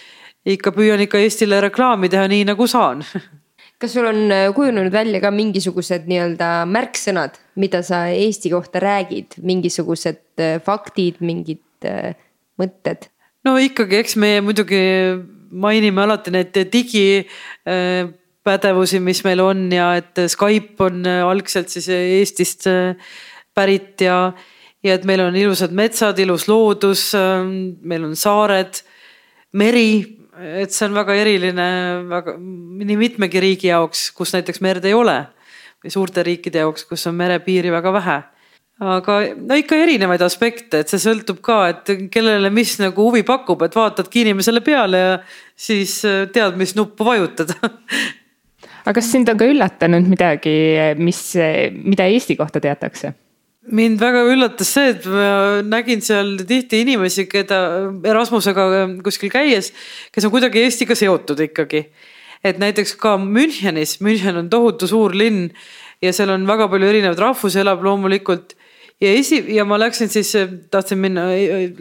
ikka 0.45 0.75
püüan 0.77 1.01
ikka 1.05 1.23
Eestile 1.23 1.63
reklaami 1.65 2.13
teha 2.13 2.29
nii 2.29 2.45
nagu 2.53 2.69
saan 2.71 3.05
kas 3.83 3.97
sul 3.97 4.07
on 4.07 4.31
äh, 4.31 4.53
kujunenud 4.55 4.93
välja 4.95 5.19
ka 5.23 5.31
mingisugused 5.35 6.05
nii-öelda 6.11 6.49
märksõnad, 6.71 7.31
mida 7.59 7.83
sa 7.87 8.07
Eesti 8.15 8.51
kohta 8.53 8.81
räägid, 8.83 9.29
mingisugused 9.43 10.23
äh, 10.39 10.63
faktid, 10.63 11.15
mingid 11.25 11.63
äh, 11.89 12.15
mõtted? 12.61 12.99
no 13.47 13.57
ikkagi, 13.59 13.97
eks 13.99 14.17
me 14.23 14.41
muidugi 14.45 14.83
mainime 15.51 16.03
alati 16.05 16.31
neid 16.33 16.55
digipädevusi, 16.73 18.99
mis 19.03 19.25
meil 19.27 19.41
on 19.43 19.73
ja 19.75 19.97
et 19.99 20.17
Skype 20.31 20.85
on 20.87 21.07
algselt 21.07 21.69
siis 21.75 21.89
Eestist 21.91 22.67
pärit 23.53 24.01
ja, 24.01 24.33
ja 24.83 24.97
et 24.97 25.05
meil 25.09 25.23
on 25.25 25.37
ilusad 25.37 25.73
metsad, 25.75 26.19
ilus 26.19 26.49
loodus, 26.51 27.13
meil 27.15 28.09
on 28.09 28.17
saared, 28.19 28.83
meri 29.53 30.23
et 30.41 30.73
see 30.73 30.89
on 30.89 30.97
väga 30.97 31.15
eriline 31.21 31.69
väga 32.09 32.35
nii 32.41 32.99
mitmegi 32.99 33.41
riigi 33.43 33.69
jaoks, 33.71 34.11
kus 34.17 34.33
näiteks 34.35 34.63
merd 34.65 34.85
ei 34.89 34.95
ole 34.97 35.19
või 35.83 35.93
suurte 35.93 36.23
riikide 36.25 36.63
jaoks, 36.63 36.87
kus 36.89 37.05
on 37.11 37.19
merepiiri 37.19 37.73
väga 37.75 37.93
vähe. 37.93 38.19
aga 38.83 39.19
no 39.39 39.59
ikka 39.59 39.77
erinevaid 39.79 40.23
aspekte, 40.25 40.81
et 40.83 40.91
see 40.91 41.03
sõltub 41.03 41.43
ka, 41.45 41.59
et 41.71 41.93
kellele 42.11 42.51
mis 42.51 42.79
nagu 42.81 43.05
huvi 43.11 43.23
pakub, 43.27 43.63
et 43.63 43.77
vaatadki 43.77 44.25
inimesele 44.25 44.63
peale 44.65 44.99
ja 44.99 45.15
siis 45.57 46.01
äh, 46.09 46.25
tead, 46.33 46.57
mis 46.59 46.75
nuppu 46.79 47.05
vajutada 47.07 47.55
aga 48.83 48.97
kas 48.99 49.13
sind 49.13 49.29
on 49.31 49.39
ka 49.39 49.47
üllatanud 49.47 50.09
midagi, 50.09 50.57
mis, 50.99 51.21
mida 51.77 52.09
Eesti 52.09 52.39
kohta 52.41 52.63
teatakse? 52.63 53.13
Mind 53.71 54.01
väga 54.01 54.25
üllatas 54.27 54.73
see, 54.75 54.91
et 54.95 55.05
ma 55.07 55.61
nägin 55.67 56.03
seal 56.03 56.35
tihti 56.49 56.83
inimesi, 56.83 57.29
keda 57.31 57.61
Erasmusega 58.09 58.65
kuskil 59.05 59.31
käies, 59.33 59.71
kes 60.13 60.27
on 60.27 60.35
kuidagi 60.35 60.65
Eestiga 60.65 60.97
seotud 60.99 61.41
ikkagi. 61.49 61.87
et 62.43 62.59
näiteks 62.59 62.97
ka 62.99 63.15
Münchenis, 63.23 64.01
München 64.03 64.37
on 64.37 64.49
tohutu 64.51 64.89
suur 64.91 65.13
linn 65.15 65.53
ja 66.03 66.11
seal 66.13 66.33
on 66.35 66.47
väga 66.47 66.67
palju 66.69 66.89
erinevaid 66.89 67.19
rahvusi 67.19 67.61
elab 67.63 67.85
loomulikult. 67.85 68.57
ja 69.01 69.09
esi- 69.15 69.55
ja 69.55 69.65
ma 69.65 69.79
läksin 69.79 70.09
siis, 70.09 70.33
tahtsin 70.71 70.99
minna, 70.99 71.23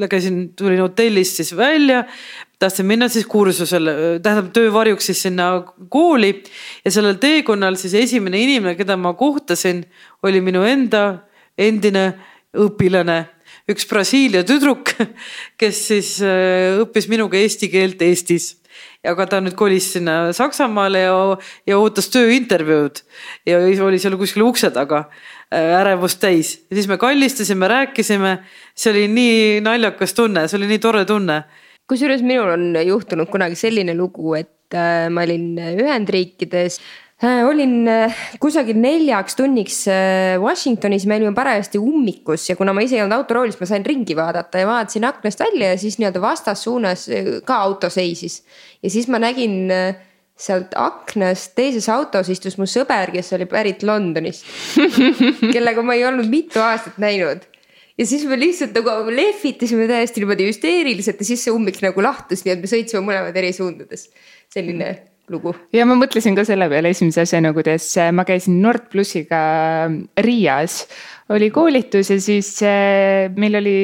käisin, 0.10 0.54
tulin 0.56 0.82
hotellist 0.82 1.36
siis 1.36 1.56
välja, 1.58 2.06
tahtsin 2.60 2.86
minna 2.86 3.10
siis 3.10 3.26
kursusele, 3.26 4.20
tähendab 4.22 4.54
töövarjuks 4.54 5.06
siis 5.06 5.22
sinna 5.22 5.64
kooli 5.90 6.44
ja 6.86 6.92
sellel 6.92 7.18
teekonnal 7.22 7.76
siis 7.76 7.94
esimene 7.94 8.42
inimene, 8.42 8.76
keda 8.76 8.98
ma 8.98 9.14
kohtasin, 9.14 9.86
oli 10.24 10.42
minu 10.42 10.64
enda 10.64 11.31
endine 11.58 12.06
õpilane, 12.58 13.20
üks 13.72 13.88
Brasiilia 13.88 14.44
tüdruk, 14.48 14.94
kes 15.62 15.86
siis 15.92 16.18
äh, 16.26 16.80
õppis 16.82 17.08
minuga 17.12 17.40
eesti 17.40 17.72
keelt 17.72 18.02
Eestis 18.06 18.56
aga 19.08 19.26
ta 19.30 19.40
nüüd 19.42 19.56
kolis 19.58 19.88
sinna 19.96 20.32
Saksamaale 20.36 21.04
ja, 21.04 21.16
ja 21.70 21.80
ootas 21.82 22.10
tööintervjuud 22.14 23.02
ja 23.50 23.60
oli 23.86 24.00
seal 24.02 24.18
kuskil 24.20 24.46
ukse 24.46 24.70
taga 24.74 25.04
äh, 25.08 25.74
ärevust 25.80 26.22
täis 26.22 26.54
ja 26.70 26.78
siis 26.78 26.90
me 26.92 27.00
kallistasime, 27.02 27.70
rääkisime. 27.72 28.38
see 28.76 28.94
oli 28.94 29.08
nii 29.12 29.60
naljakas 29.66 30.16
tunne, 30.18 30.48
see 30.48 30.60
oli 30.60 30.70
nii 30.72 30.84
tore 30.84 31.06
tunne. 31.10 31.44
kusjuures 31.90 32.22
minul 32.26 32.54
on 32.54 32.68
juhtunud 32.86 33.30
kunagi 33.32 33.58
selline 33.58 33.96
lugu, 33.98 34.36
et 34.38 34.78
äh, 34.78 35.10
ma 35.10 35.26
olin 35.26 35.56
Ühendriikides 35.58 36.80
olin 37.22 37.88
äh, 37.90 38.22
kusagil 38.42 38.80
neljaks 38.82 39.36
tunniks 39.38 39.84
äh, 39.92 40.40
Washingtonis, 40.42 41.06
me 41.06 41.20
olime 41.20 41.36
parajasti 41.38 41.78
ummikus 41.82 42.48
ja 42.50 42.56
kuna 42.58 42.74
ma 42.74 42.82
ise 42.86 42.98
ei 42.98 43.04
olnud 43.04 43.20
autoroolis, 43.20 43.60
ma 43.62 43.68
sain 43.70 43.86
ringi 43.86 44.16
vaadata 44.18 44.64
ja 44.64 44.70
vaatasin 44.70 45.06
aknast 45.06 45.44
välja 45.44 45.74
ja 45.74 45.82
siis 45.82 46.00
nii-öelda 46.02 46.24
vastassuunas 46.24 47.06
ka 47.46 47.60
auto 47.68 47.92
seisis. 47.94 48.42
ja 48.82 48.90
siis 48.90 49.08
ma 49.12 49.22
nägin 49.22 49.70
sealt 50.42 50.74
aknast 50.80 51.54
teises 51.56 51.86
autos 51.94 52.32
istus 52.34 52.58
mu 52.58 52.66
sõber, 52.66 53.14
kes 53.14 53.30
oli 53.38 53.46
pärit 53.46 53.86
Londonist 53.86 54.48
kellega 55.54 55.86
ma 55.86 55.98
ei 56.00 56.08
olnud 56.10 56.30
mitu 56.32 56.64
aastat 56.64 56.98
näinud 57.02 57.46
ja 58.02 58.08
siis 58.10 58.26
me 58.26 58.40
lihtsalt 58.40 58.74
nagu 58.80 59.14
lehvitasime 59.14 59.86
täiesti 59.92 60.24
niimoodi 60.24 60.50
hüsteeriliselt 60.50 61.22
ja 61.22 61.30
siis 61.34 61.46
see 61.46 61.54
ummik 61.54 61.78
nagu 61.86 62.02
lahtus, 62.02 62.42
nii 62.46 62.56
et 62.56 62.66
me 62.66 62.72
sõitsime 62.72 63.06
mõlemad 63.06 63.38
eri 63.38 63.54
suundades. 63.54 64.10
selline 64.52 65.11
lugu. 65.32 65.54
ja 65.74 65.86
ma 65.88 65.96
mõtlesin 66.00 66.36
ka 66.38 66.46
selle 66.48 66.68
peale 66.72 66.92
esimese 66.94 67.24
asjana, 67.26 67.54
kuidas 67.56 67.88
ma 68.16 68.26
käisin 68.28 68.60
Nord 68.64 68.90
plussiga 68.92 69.42
Riias. 70.20 70.86
oli 71.32 71.50
koolitus 71.54 72.12
ja 72.12 72.20
siis 72.22 72.54
äh, 72.68 73.32
meil 73.36 73.56
oli 73.62 73.76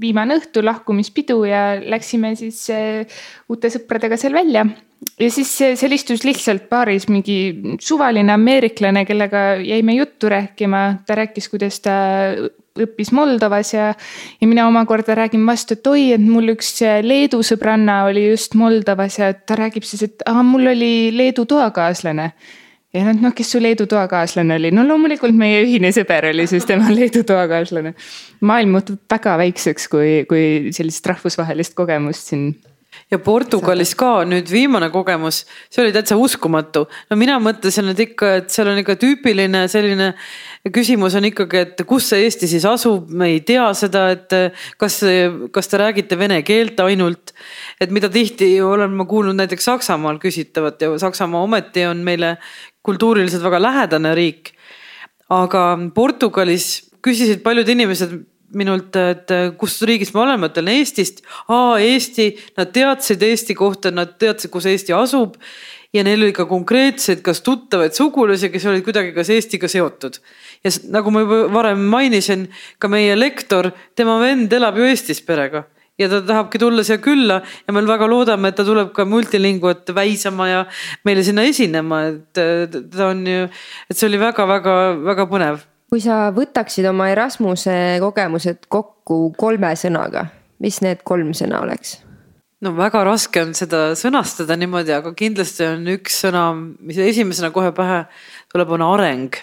viimane 0.00 0.38
õhtu 0.40 0.64
lahkumispidu 0.64 1.42
ja 1.44 1.62
läksime 1.80 2.34
siis 2.38 2.64
äh, 2.72 3.18
uute 3.48 3.70
sõpradega 3.72 4.18
seal 4.20 4.36
välja. 4.36 4.66
ja 5.20 5.30
siis 5.30 5.52
seal 5.56 5.92
istus 5.92 6.24
lihtsalt 6.24 6.70
baaris 6.72 7.08
mingi 7.12 7.76
suvaline 7.80 8.32
ameeriklane, 8.32 9.04
kellega 9.04 9.48
jäime 9.60 9.98
juttu 10.00 10.32
rääkima, 10.32 10.86
ta 11.06 11.20
rääkis, 11.22 11.50
kuidas 11.52 11.80
ta 11.84 11.96
õppis 12.84 13.12
Moldovas 13.16 13.72
ja, 13.74 13.88
ja 14.40 14.48
mina 14.48 14.66
omakorda 14.68 15.16
räägin 15.18 15.46
vastu, 15.48 15.78
et 15.78 15.86
oi, 15.90 16.10
et 16.16 16.22
mul 16.22 16.54
üks 16.56 16.74
Leedu 17.02 17.42
sõbranna 17.46 18.02
oli 18.10 18.28
just 18.30 18.54
Moldovas 18.58 19.18
ja 19.20 19.32
ta 19.34 19.58
räägib 19.58 19.86
siis, 19.86 20.06
et 20.06 20.26
aa, 20.28 20.44
mul 20.46 20.72
oli 20.74 20.92
Leedu 21.16 21.46
toakaaslane 21.48 22.30
ja 22.96 23.04
noh, 23.06 23.18
noh, 23.26 23.34
kes 23.36 23.50
su 23.54 23.60
Leedu 23.62 23.86
toakaaslane 23.90 24.56
oli, 24.60 24.70
no 24.74 24.84
loomulikult 24.86 25.36
meie 25.36 25.62
ühine 25.64 25.92
sõber 25.94 26.30
oli 26.30 26.46
siis 26.50 26.66
tema 26.68 26.90
Leedu 26.96 27.24
toakaaslane. 27.26 27.94
maailm 28.46 28.78
muutub 28.78 29.02
väga 29.10 29.36
väikseks, 29.42 29.88
kui, 29.92 30.10
kui 30.30 30.72
sellist 30.76 31.06
rahvusvahelist 31.12 31.76
kogemust 31.78 32.32
siin 32.32 32.50
ja 33.10 33.18
Portugalis 33.22 33.92
ka 33.98 34.24
nüüd 34.26 34.48
viimane 34.50 34.88
kogemus, 34.90 35.44
see 35.70 35.84
oli 35.84 35.92
täitsa 35.94 36.16
uskumatu. 36.18 36.86
no 37.10 37.18
mina 37.18 37.38
mõtlesin, 37.42 37.92
et 37.92 38.00
ikka, 38.02 38.32
et 38.40 38.50
seal 38.50 38.70
on 38.72 38.80
ikka 38.82 38.96
tüüpiline 38.98 39.66
selline 39.70 40.12
küsimus 40.74 41.14
on 41.18 41.28
ikkagi, 41.30 41.62
et 41.62 41.84
kus 41.86 42.10
see 42.10 42.24
Eesti 42.26 42.50
siis 42.50 42.66
asub, 42.66 43.10
me 43.10 43.30
ei 43.36 43.40
tea 43.46 43.68
seda, 43.78 44.08
et 44.16 44.34
kas, 44.80 44.98
kas 45.54 45.70
te 45.70 45.82
räägite 45.82 46.18
vene 46.18 46.40
keelt 46.46 46.80
ainult. 46.82 47.34
et 47.80 47.90
mida 47.90 48.10
tihti 48.10 48.56
olen 48.62 48.90
ma 48.98 49.06
kuulnud 49.06 49.38
näiteks 49.38 49.70
Saksamaal 49.70 50.18
küsitavat 50.18 50.82
ja 50.82 50.98
Saksamaa 50.98 51.42
ometi 51.42 51.86
on 51.86 52.02
meile 52.02 52.36
kultuuriliselt 52.82 53.42
väga 53.42 53.62
lähedane 53.62 54.14
riik. 54.14 54.54
aga 55.30 55.78
Portugalis 55.94 56.90
küsisid 57.02 57.42
paljud 57.42 57.68
inimesed 57.68 58.18
minult, 58.54 58.96
et 58.96 59.32
kust 59.58 59.82
riigist 59.88 60.14
ma 60.14 60.22
olen, 60.24 60.40
ma 60.40 60.50
ütlen 60.50 60.70
Eestist. 60.70 61.22
aa, 61.48 61.78
Eesti, 61.82 62.30
nad 62.58 62.72
teadsid 62.74 63.22
Eesti 63.22 63.56
kohta, 63.58 63.90
nad 63.94 64.16
teadsid, 64.20 64.50
kus 64.52 64.68
Eesti 64.70 64.94
asub. 64.96 65.36
ja 65.94 66.02
neil 66.04 66.20
oli 66.20 66.32
ka 66.36 66.44
konkreetseid, 66.44 67.22
kas 67.24 67.40
tuttavaid 67.40 67.94
sugulasi, 67.96 68.50
kes 68.52 68.66
olid 68.68 68.84
kuidagi 68.84 69.14
kas 69.16 69.30
Eestiga 69.32 69.68
seotud. 69.68 70.20
ja 70.64 70.70
nagu 70.90 71.10
ma 71.10 71.24
juba 71.24 71.40
varem 71.52 71.86
mainisin, 71.90 72.48
ka 72.78 72.88
meie 72.88 73.16
lektor, 73.18 73.72
tema 73.96 74.20
vend 74.20 74.52
elab 74.52 74.78
ju 74.78 74.86
Eestis 74.90 75.22
perega 75.22 75.64
ja 75.98 76.08
ta 76.12 76.20
tahabki 76.20 76.60
tulla 76.60 76.84
siia 76.84 76.98
külla 77.00 77.40
ja 77.40 77.72
me 77.72 77.82
väga 77.88 78.08
loodame, 78.08 78.50
et 78.50 78.58
ta 78.58 78.64
tuleb 78.64 78.92
ka 78.92 79.06
multilinguat 79.08 79.94
väisama 79.96 80.48
ja 80.48 80.64
meile 81.04 81.24
sinna 81.24 81.46
esinema, 81.48 82.02
et 82.10 82.36
ta 82.92 83.08
on 83.08 83.24
ju, 83.26 83.48
et 83.90 83.96
see 83.96 84.10
oli 84.10 84.20
väga-väga-väga 84.20 85.26
põnev 85.30 85.64
kui 85.90 86.02
sa 86.02 86.30
võtaksid 86.34 86.88
oma 86.90 87.10
Erasmuse 87.12 87.98
kogemused 88.02 88.66
kokku 88.72 89.30
kolme 89.38 89.72
sõnaga, 89.78 90.26
mis 90.62 90.80
need 90.84 91.04
kolm 91.06 91.32
sõna 91.36 91.62
oleks? 91.62 92.00
no 92.64 92.72
väga 92.76 93.02
raske 93.04 93.42
on 93.44 93.52
seda 93.54 93.90
sõnastada 93.98 94.56
niimoodi, 94.58 94.94
aga 94.96 95.12
kindlasti 95.16 95.66
on 95.68 95.84
üks 95.96 96.22
sõna, 96.24 96.48
mis 96.56 96.98
esimesena 96.98 97.52
kohe 97.54 97.72
pähe 97.76 98.04
tuleb, 98.52 98.72
on 98.78 98.84
areng. 98.86 99.36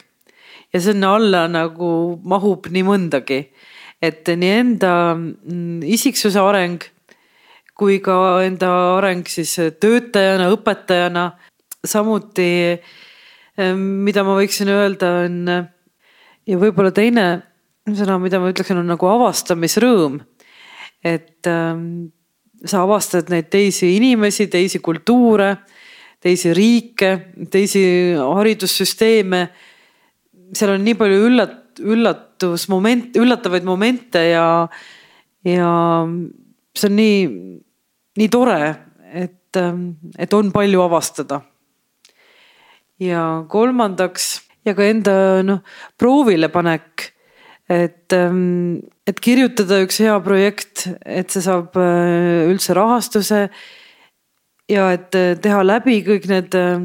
ja 0.73 0.81
sinna 0.81 1.13
alla 1.15 1.45
nagu 1.47 2.19
mahub 2.23 2.67
nii 2.73 2.83
mõndagi, 2.87 3.43
et 4.01 4.27
nii 4.27 4.55
enda 4.57 4.93
mm, 5.15 5.85
isiksuse 5.85 6.41
areng 6.41 6.83
kui 7.77 7.99
ka 8.03 8.15
enda 8.45 8.69
areng 8.97 9.27
siis 9.29 9.55
töötajana, 9.81 10.49
õpetajana. 10.53 11.31
samuti, 11.83 12.79
mida 13.77 14.23
ma 14.23 14.37
võiksin 14.37 14.69
öelda, 14.71 15.09
on 15.25 15.49
ja 16.47 16.59
võib-olla 16.59 16.91
teine 16.95 17.27
sõna, 17.91 18.17
mida 18.21 18.39
ma 18.39 18.51
ütleksin, 18.51 18.79
on 18.79 18.91
nagu 18.91 19.07
avastamisrõõm. 19.09 20.21
et 21.03 21.47
ähm, 21.51 22.13
sa 22.65 22.83
avastad 22.85 23.27
neid 23.31 23.49
teisi 23.51 23.89
inimesi, 23.97 24.47
teisi 24.47 24.79
kultuure, 24.79 25.57
teisi 26.23 26.53
riike, 26.55 27.33
teisi 27.51 27.83
haridussüsteeme. 28.15 29.47
seal 30.55 30.75
on 30.77 30.85
nii 30.85 30.95
palju 30.95 31.19
üllat-, 31.27 31.81
üllatusmoment, 31.83 33.15
üllatavaid 33.17 33.65
momente 33.67 34.21
ja, 34.29 34.67
ja 35.43 35.71
see 36.75 36.89
on 36.89 36.95
nii, 36.95 37.17
nii 38.21 38.29
tore, 38.31 38.59
et, 39.11 39.51
ähm, 39.57 39.89
et 40.17 40.33
on 40.33 40.51
palju 40.51 40.81
avastada. 40.81 41.41
ja 42.99 43.43
kolmandaks 43.49 44.42
ja 44.63 44.73
ka 44.75 44.87
enda 44.87 45.15
noh, 45.45 45.61
proovilepanek. 45.99 47.09
et, 47.73 48.11
ähm, 48.13 48.83
et 49.07 49.19
kirjutada 49.23 49.79
üks 49.85 50.01
hea 50.03 50.15
projekt, 50.21 50.87
et 51.05 51.31
see 51.31 51.41
saab 51.41 51.77
äh, 51.79 52.43
üldse 52.51 52.75
rahastuse. 52.75 53.47
ja 54.69 54.91
et 54.91 55.15
äh, 55.15 55.35
teha 55.39 55.63
läbi 55.63 56.01
kõik 56.05 56.27
need 56.29 56.55
äh, 56.59 56.83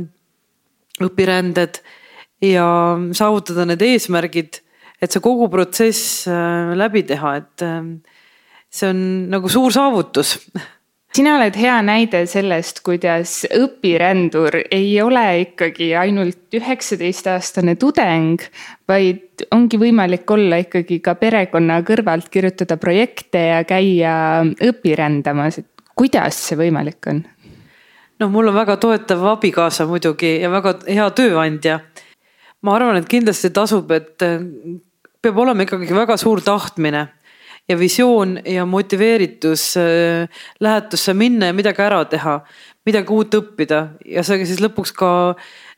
õpiränded 1.02 1.82
ja 2.42 2.66
saavutada 3.14 3.66
need 3.66 3.82
eesmärgid, 3.82 4.60
et 5.02 5.12
see 5.12 5.22
kogu 5.22 5.48
protsess 5.50 6.26
läbi 6.26 7.04
teha, 7.06 7.36
et 7.38 7.62
see 8.70 8.90
on 8.90 9.00
nagu 9.30 9.50
suur 9.50 9.74
saavutus 9.74 10.36
sina 11.14 11.36
oled 11.38 11.56
hea 11.58 11.76
näide 11.84 12.24
sellest, 12.30 12.82
kuidas 12.86 13.40
õpirändur 13.54 14.60
ei 14.70 14.90
ole 15.02 15.24
ikkagi 15.46 15.92
ainult 15.98 16.54
üheksateistaastane 16.58 17.76
tudeng, 17.80 18.42
vaid 18.88 19.46
ongi 19.54 19.80
võimalik 19.80 20.30
olla 20.30 20.60
ikkagi 20.62 21.00
ka 21.04 21.16
perekonna 21.20 21.80
kõrvalt, 21.86 22.28
kirjutada 22.32 22.76
projekte 22.80 23.46
ja 23.50 23.64
käia 23.68 24.14
õpirändamas, 24.44 25.62
et 25.62 25.90
kuidas 25.98 26.38
see 26.48 26.60
võimalik 26.60 27.10
on? 27.10 27.24
noh, 28.18 28.30
mul 28.30 28.50
on 28.50 28.56
väga 28.56 28.76
toetav 28.82 29.22
abikaasa 29.36 29.86
muidugi 29.86 30.38
ja 30.42 30.50
väga 30.50 30.74
hea 30.88 31.06
tööandja. 31.14 31.80
ma 32.62 32.74
arvan, 32.74 32.98
et 32.98 33.08
kindlasti 33.08 33.50
tasub, 33.54 33.90
et 33.94 34.18
peab 35.22 35.38
olema 35.38 35.62
ikkagi 35.62 35.94
väga 35.94 36.16
suur 36.18 36.42
tahtmine 36.42 37.06
ja 37.68 37.78
visioon 37.78 38.38
ja 38.46 38.66
motiveeritus 38.66 39.76
äh, 39.76 40.28
lähetusse 40.60 41.14
minna 41.14 41.50
ja 41.50 41.56
midagi 41.56 41.82
ära 41.84 42.02
teha, 42.08 42.40
midagi 42.88 43.12
uut 43.12 43.34
õppida. 43.34 43.82
Ja 44.08 44.24
see 44.24 44.44
siis 44.48 44.62
lõpuks 44.64 44.94
ka 44.96 45.10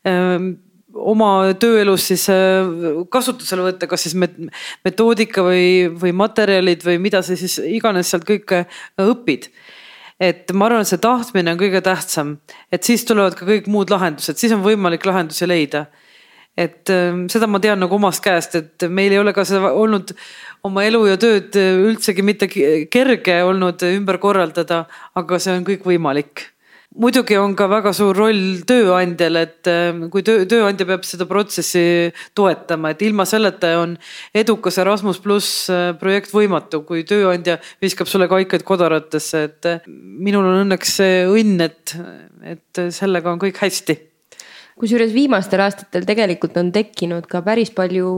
ähm, 0.06 0.52
oma 0.94 1.30
tööelus 1.60 2.06
siis 2.10 2.26
äh, 2.32 2.68
kasutusele 3.12 3.66
võtta, 3.66 3.88
kas 3.90 4.06
siis 4.06 4.16
metoodika 4.18 5.44
või, 5.46 5.90
või 5.90 6.14
materjalid 6.16 6.84
või 6.86 7.00
mida 7.02 7.22
sa 7.26 7.38
siis 7.38 7.58
iganes 7.62 8.10
sealt 8.10 8.26
kõike 8.28 8.64
õpid. 9.00 9.50
et 10.20 10.52
ma 10.52 10.66
arvan, 10.66 10.84
et 10.84 10.90
see 10.90 11.00
tahtmine 11.00 11.54
on 11.54 11.58
kõige 11.58 11.80
tähtsam, 11.80 12.36
et 12.70 12.84
siis 12.84 13.06
tulevad 13.08 13.34
ka 13.38 13.46
kõik 13.48 13.70
muud 13.72 13.90
lahendused, 13.90 14.36
siis 14.36 14.52
on 14.52 14.62
võimalik 14.62 15.06
lahendusi 15.06 15.48
leida. 15.48 15.86
Et 16.58 16.90
ähm, 16.92 17.24
seda 17.32 17.46
ma 17.46 17.60
tean 17.62 17.78
nagu 17.80 17.94
omast 17.94 18.20
käest, 18.24 18.54
et 18.58 18.84
meil 18.90 19.14
ei 19.14 19.20
ole 19.20 19.32
ka 19.32 19.46
seda 19.48 19.70
olnud 19.72 20.12
oma 20.66 20.84
elu 20.86 21.02
ja 21.08 21.18
tööd 21.20 21.56
üldsegi 21.56 22.24
mitte 22.26 22.48
kerge 22.50 23.42
olnud 23.46 23.82
ümber 23.90 24.20
korraldada, 24.22 24.84
aga 25.18 25.38
see 25.42 25.56
on 25.56 25.66
kõik 25.66 25.86
võimalik. 25.88 26.50
Muidugi 26.90 27.36
on 27.38 27.52
ka 27.54 27.68
väga 27.70 27.92
suur 27.94 28.16
roll 28.18 28.64
tööandjal, 28.66 29.38
et 29.38 29.68
ähm, 29.70 30.08
kui 30.10 30.24
töö, 30.26 30.42
tööandja 30.50 30.88
peab 30.88 31.04
seda 31.06 31.22
protsessi 31.30 32.10
toetama, 32.34 32.90
et 32.90 33.04
ilma 33.06 33.22
selleta 33.30 33.76
on 33.78 33.92
edukas 34.34 34.80
Erasmus 34.82 35.22
pluss 35.22 35.68
äh, 35.70 35.92
projekt 36.00 36.34
võimatu, 36.34 36.82
kui 36.88 37.04
tööandja 37.06 37.60
viskab 37.78 38.10
sulle 38.10 38.26
kaikaid 38.32 38.66
kodaratesse, 38.66 39.46
et 39.46 39.70
äh, 39.70 39.86
minul 39.86 40.50
on 40.50 40.64
õnneks 40.64 40.98
see 40.98 41.24
õnn, 41.30 41.62
et, 41.68 41.94
et 42.56 42.86
sellega 42.90 43.30
on 43.30 43.38
kõik 43.46 43.62
hästi 43.62 44.00
kusjuures 44.80 45.12
viimastel 45.12 45.60
aastatel 45.64 46.06
tegelikult 46.08 46.56
on 46.60 46.70
tekkinud 46.72 47.28
ka 47.28 47.42
päris 47.44 47.72
palju 47.76 48.10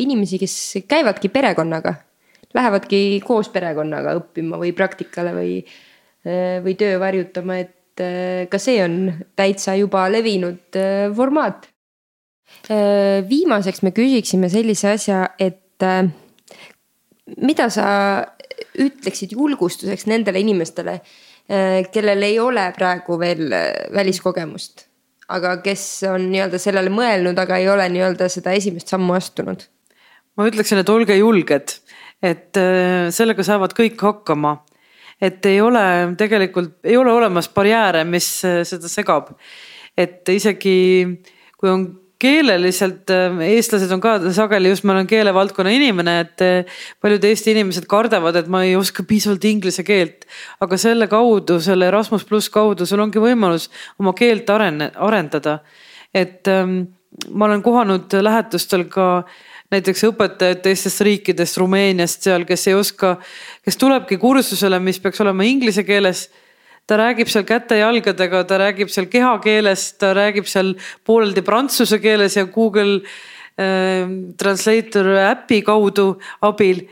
inimesi, 0.00 0.40
kes 0.42 0.54
käivadki 0.90 1.30
perekonnaga. 1.32 1.94
Lähevadki 2.56 3.20
koos 3.24 3.48
perekonnaga 3.54 4.16
õppima 4.18 4.58
või 4.60 4.72
praktikale 4.76 5.32
või, 5.36 5.52
või 6.64 6.74
töö 6.78 6.98
varjutama, 7.00 7.60
et 7.62 8.02
eh, 8.02 8.48
ka 8.50 8.58
see 8.60 8.80
on 8.82 8.96
täitsa 9.38 9.76
juba 9.78 10.08
levinud 10.10 10.80
eh, 10.80 11.06
formaat. 11.16 11.70
Eh, 12.66 13.22
viimaseks 13.30 13.84
me 13.86 13.94
küsiksime 13.96 14.50
sellise 14.52 14.96
asja, 14.96 15.22
et 15.38 15.56
mida 17.40 17.70
sa 17.72 17.86
ütleksid 18.76 19.32
julgustuseks 19.32 20.04
nendele 20.10 20.42
inimestele, 20.42 20.98
kellel 21.94 22.26
ei 22.26 22.36
ole 22.38 22.66
praegu 22.76 23.16
veel 23.18 23.46
väliskogemust 23.96 24.89
aga 25.30 25.56
kes 25.64 25.84
on 26.10 26.26
nii-öelda 26.32 26.58
sellele 26.62 26.92
mõelnud, 26.92 27.38
aga 27.38 27.60
ei 27.60 27.68
ole 27.70 27.86
nii-öelda 27.92 28.28
seda 28.32 28.54
esimest 28.56 28.90
sammu 28.92 29.14
astunud? 29.18 29.66
ma 30.38 30.46
ütleksin, 30.48 30.80
et 30.80 30.88
olge 30.88 31.16
julged, 31.18 31.74
et 32.24 32.56
äh, 32.56 33.08
sellega 33.12 33.44
saavad 33.44 33.74
kõik 33.76 34.00
hakkama. 34.00 34.60
et 35.20 35.44
ei 35.46 35.60
ole 35.60 36.14
tegelikult, 36.18 36.78
ei 36.84 36.96
ole 36.96 37.12
olemas 37.12 37.50
barjääre, 37.52 38.04
mis 38.04 38.28
äh, 38.48 38.62
seda 38.68 38.88
segab. 38.88 39.34
et 39.96 40.28
isegi 40.28 40.78
kui 41.60 41.68
on 41.68 41.84
keeleliselt 42.20 43.10
äh, 43.14 43.40
eestlased 43.54 43.90
on 43.94 44.02
ka 44.02 44.16
sageli 44.34 44.70
just, 44.72 44.84
ma 44.84 44.94
olen 44.94 45.08
keelevaldkonna 45.10 45.72
inimene, 45.74 46.16
et 46.24 46.44
äh, 46.44 46.80
paljud 47.02 47.24
Eesti 47.26 47.54
inimesed 47.54 47.88
kardavad, 47.90 48.36
et 48.40 48.50
ma 48.52 48.62
ei 48.66 48.76
oska 48.78 49.04
piisavalt 49.08 49.44
inglise 49.48 49.84
keelt. 49.86 50.26
aga 50.60 50.78
selle 50.80 51.08
kaudu, 51.10 51.60
selle 51.64 51.88
Erasmus 51.88 52.26
pluss 52.28 52.52
kaudu, 52.52 52.86
sul 52.86 53.02
ongi 53.02 53.22
võimalus 53.22 53.70
oma 53.98 54.14
keelt 54.16 54.50
arene-, 54.50 54.92
arendada. 54.96 55.60
et 56.14 56.48
ähm, 56.48 56.82
ma 57.30 57.46
olen 57.46 57.62
kohanud 57.62 58.12
lähetustel 58.22 58.84
ka 58.90 59.24
näiteks 59.70 60.04
õpetajad 60.10 60.62
teistest 60.64 61.00
riikidest, 61.06 61.58
Rumeeniast 61.60 62.26
seal, 62.26 62.44
kes 62.48 62.66
ei 62.68 62.74
oska, 62.74 63.16
kes 63.64 63.78
tulebki 63.78 64.18
kursusele, 64.18 64.80
mis 64.82 64.98
peaks 65.00 65.20
olema 65.22 65.46
inglise 65.46 65.84
keeles 65.86 66.28
ta 66.90 66.98
räägib 66.98 67.28
seal 67.30 67.46
käte-jalgadega, 67.46 68.42
ta 68.50 68.58
räägib 68.58 68.90
seal 68.90 69.06
kehakeeles, 69.10 69.92
ta 70.00 70.10
räägib 70.16 70.48
seal 70.50 70.74
pooleldi 71.06 71.44
prantsuse 71.46 72.00
keeles 72.02 72.34
ja 72.38 72.48
Google 72.50 72.98
äh, 73.54 74.10
Translator 74.40 75.12
äpi 75.30 75.62
kaudu 75.66 76.16
abil. 76.42 76.88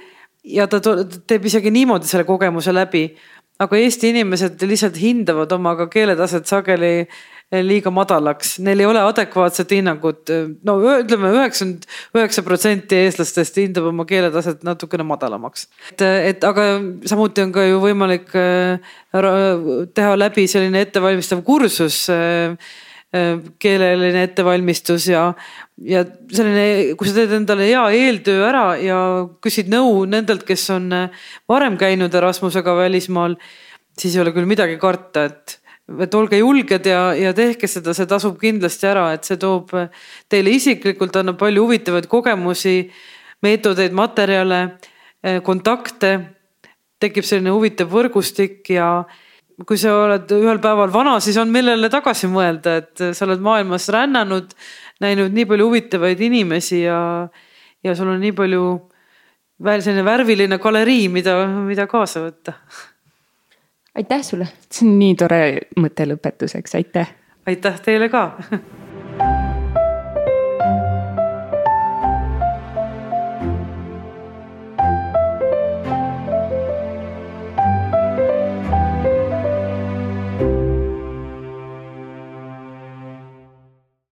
ja 0.48 0.64
ta 0.70 0.78
teeb 0.80 1.44
isegi 1.44 1.70
niimoodi 1.74 2.06
selle 2.08 2.24
kogemuse 2.24 2.72
läbi. 2.72 3.11
aga 3.58 3.76
Eesti 3.76 4.12
inimesed 4.14 4.62
lihtsalt 4.62 4.96
hindavad 5.02 5.52
oma 5.52 5.74
ka 5.76 5.88
keeletaset 5.90 6.46
sageli 6.46 7.08
liiga 7.48 7.90
madalaks, 7.92 8.58
neil 8.61 8.82
ei 8.82 8.87
ole 8.87 9.00
adekvaatset 9.00 9.70
hinnangut. 9.72 10.28
no 10.68 10.74
ütleme, 10.98 11.30
üheksakümmend 11.32 11.87
üheksa 12.16 12.42
protsenti 12.44 12.98
eestlastest 13.06 13.56
hindab 13.56 13.87
oma 13.88 14.04
keeletaset 14.08 14.66
natukene 14.68 15.06
madalamaks. 15.08 15.64
et, 15.92 16.02
et 16.02 16.44
aga 16.44 16.66
samuti 17.08 17.46
on 17.46 17.54
ka 17.54 17.64
ju 17.64 17.78
võimalik 17.80 18.34
äh, 18.37 18.92
teha 19.96 20.18
läbi 20.20 20.44
selline 20.50 20.82
ettevalmistav 20.84 21.40
kursus 21.46 22.02
äh, 22.12 22.52
äh, 23.16 23.30
keeleline 23.58 24.26
ettevalmistus 24.28 25.06
ja, 25.08 25.30
ja 25.80 26.02
selline, 26.04 26.98
kui 27.00 27.08
sa 27.08 27.16
teed 27.16 27.32
endale 27.38 27.70
hea 27.70 27.87
eeltöö 28.02 28.42
ära 28.50 28.66
ja 28.82 28.98
küsid 29.40 29.72
nõu 29.72 30.04
nendelt, 30.04 30.44
kes 30.44 30.66
on 30.76 30.92
varem 31.48 31.80
käinud 31.80 32.12
Erasmusega 32.12 32.76
välismaal, 32.76 33.38
siis 33.96 34.18
ei 34.18 34.20
ole 34.26 34.37
küll 34.37 34.50
midagi 34.50 34.76
karta, 34.76 35.24
et 35.32 35.56
et 35.88 36.14
olge 36.14 36.38
julged 36.40 36.87
ja, 36.87 37.03
ja 37.16 37.33
tehke 37.37 37.68
seda, 37.70 37.94
see 37.96 38.09
tasub 38.09 38.37
kindlasti 38.40 38.88
ära, 38.90 39.07
et 39.16 39.29
see 39.29 39.38
toob 39.40 39.72
teile 40.29 40.53
isiklikult 40.53 41.16
annab 41.16 41.38
palju 41.40 41.64
huvitavaid 41.64 42.09
kogemusi, 42.11 42.83
meetodeid, 43.44 43.94
materjale, 43.96 44.61
eh, 45.24 45.40
kontakte. 45.44 46.35
tekib 46.98 47.22
selline 47.22 47.53
huvitav 47.55 47.87
võrgustik 47.87 48.72
ja 48.74 49.05
kui 49.66 49.79
sa 49.79 49.92
oled 50.01 50.33
ühel 50.35 50.59
päeval 50.59 50.90
vana, 50.90 51.20
siis 51.22 51.37
on 51.38 51.46
millele 51.55 51.87
tagasi 51.90 52.27
mõelda, 52.27 52.72
et 52.83 53.03
sa 53.14 53.24
oled 53.24 53.38
maailmas 53.38 53.87
rännanud, 53.94 54.51
näinud 54.98 55.31
nii 55.31 55.46
palju 55.46 55.68
huvitavaid 55.70 56.20
inimesi 56.27 56.83
ja, 56.83 56.98
ja 57.87 57.94
sul 57.94 58.11
on 58.11 58.18
nii 58.18 58.35
palju 58.35 58.64
veel 59.62 59.83
selline 59.83 60.03
värviline 60.07 60.59
galerii, 60.59 61.07
mida, 61.09 61.38
mida 61.62 61.87
kaasa 61.87 62.27
võtta 62.27 62.59
aitäh 63.98 64.22
sulle. 64.22 64.48
see 64.70 64.88
on 64.88 64.98
nii 64.98 65.14
tore 65.18 65.40
mõte 65.80 66.06
lõpetuseks, 66.06 66.76
aitäh. 66.78 67.14
aitäh 67.46 67.80
teile 67.82 68.08
ka 68.12 68.30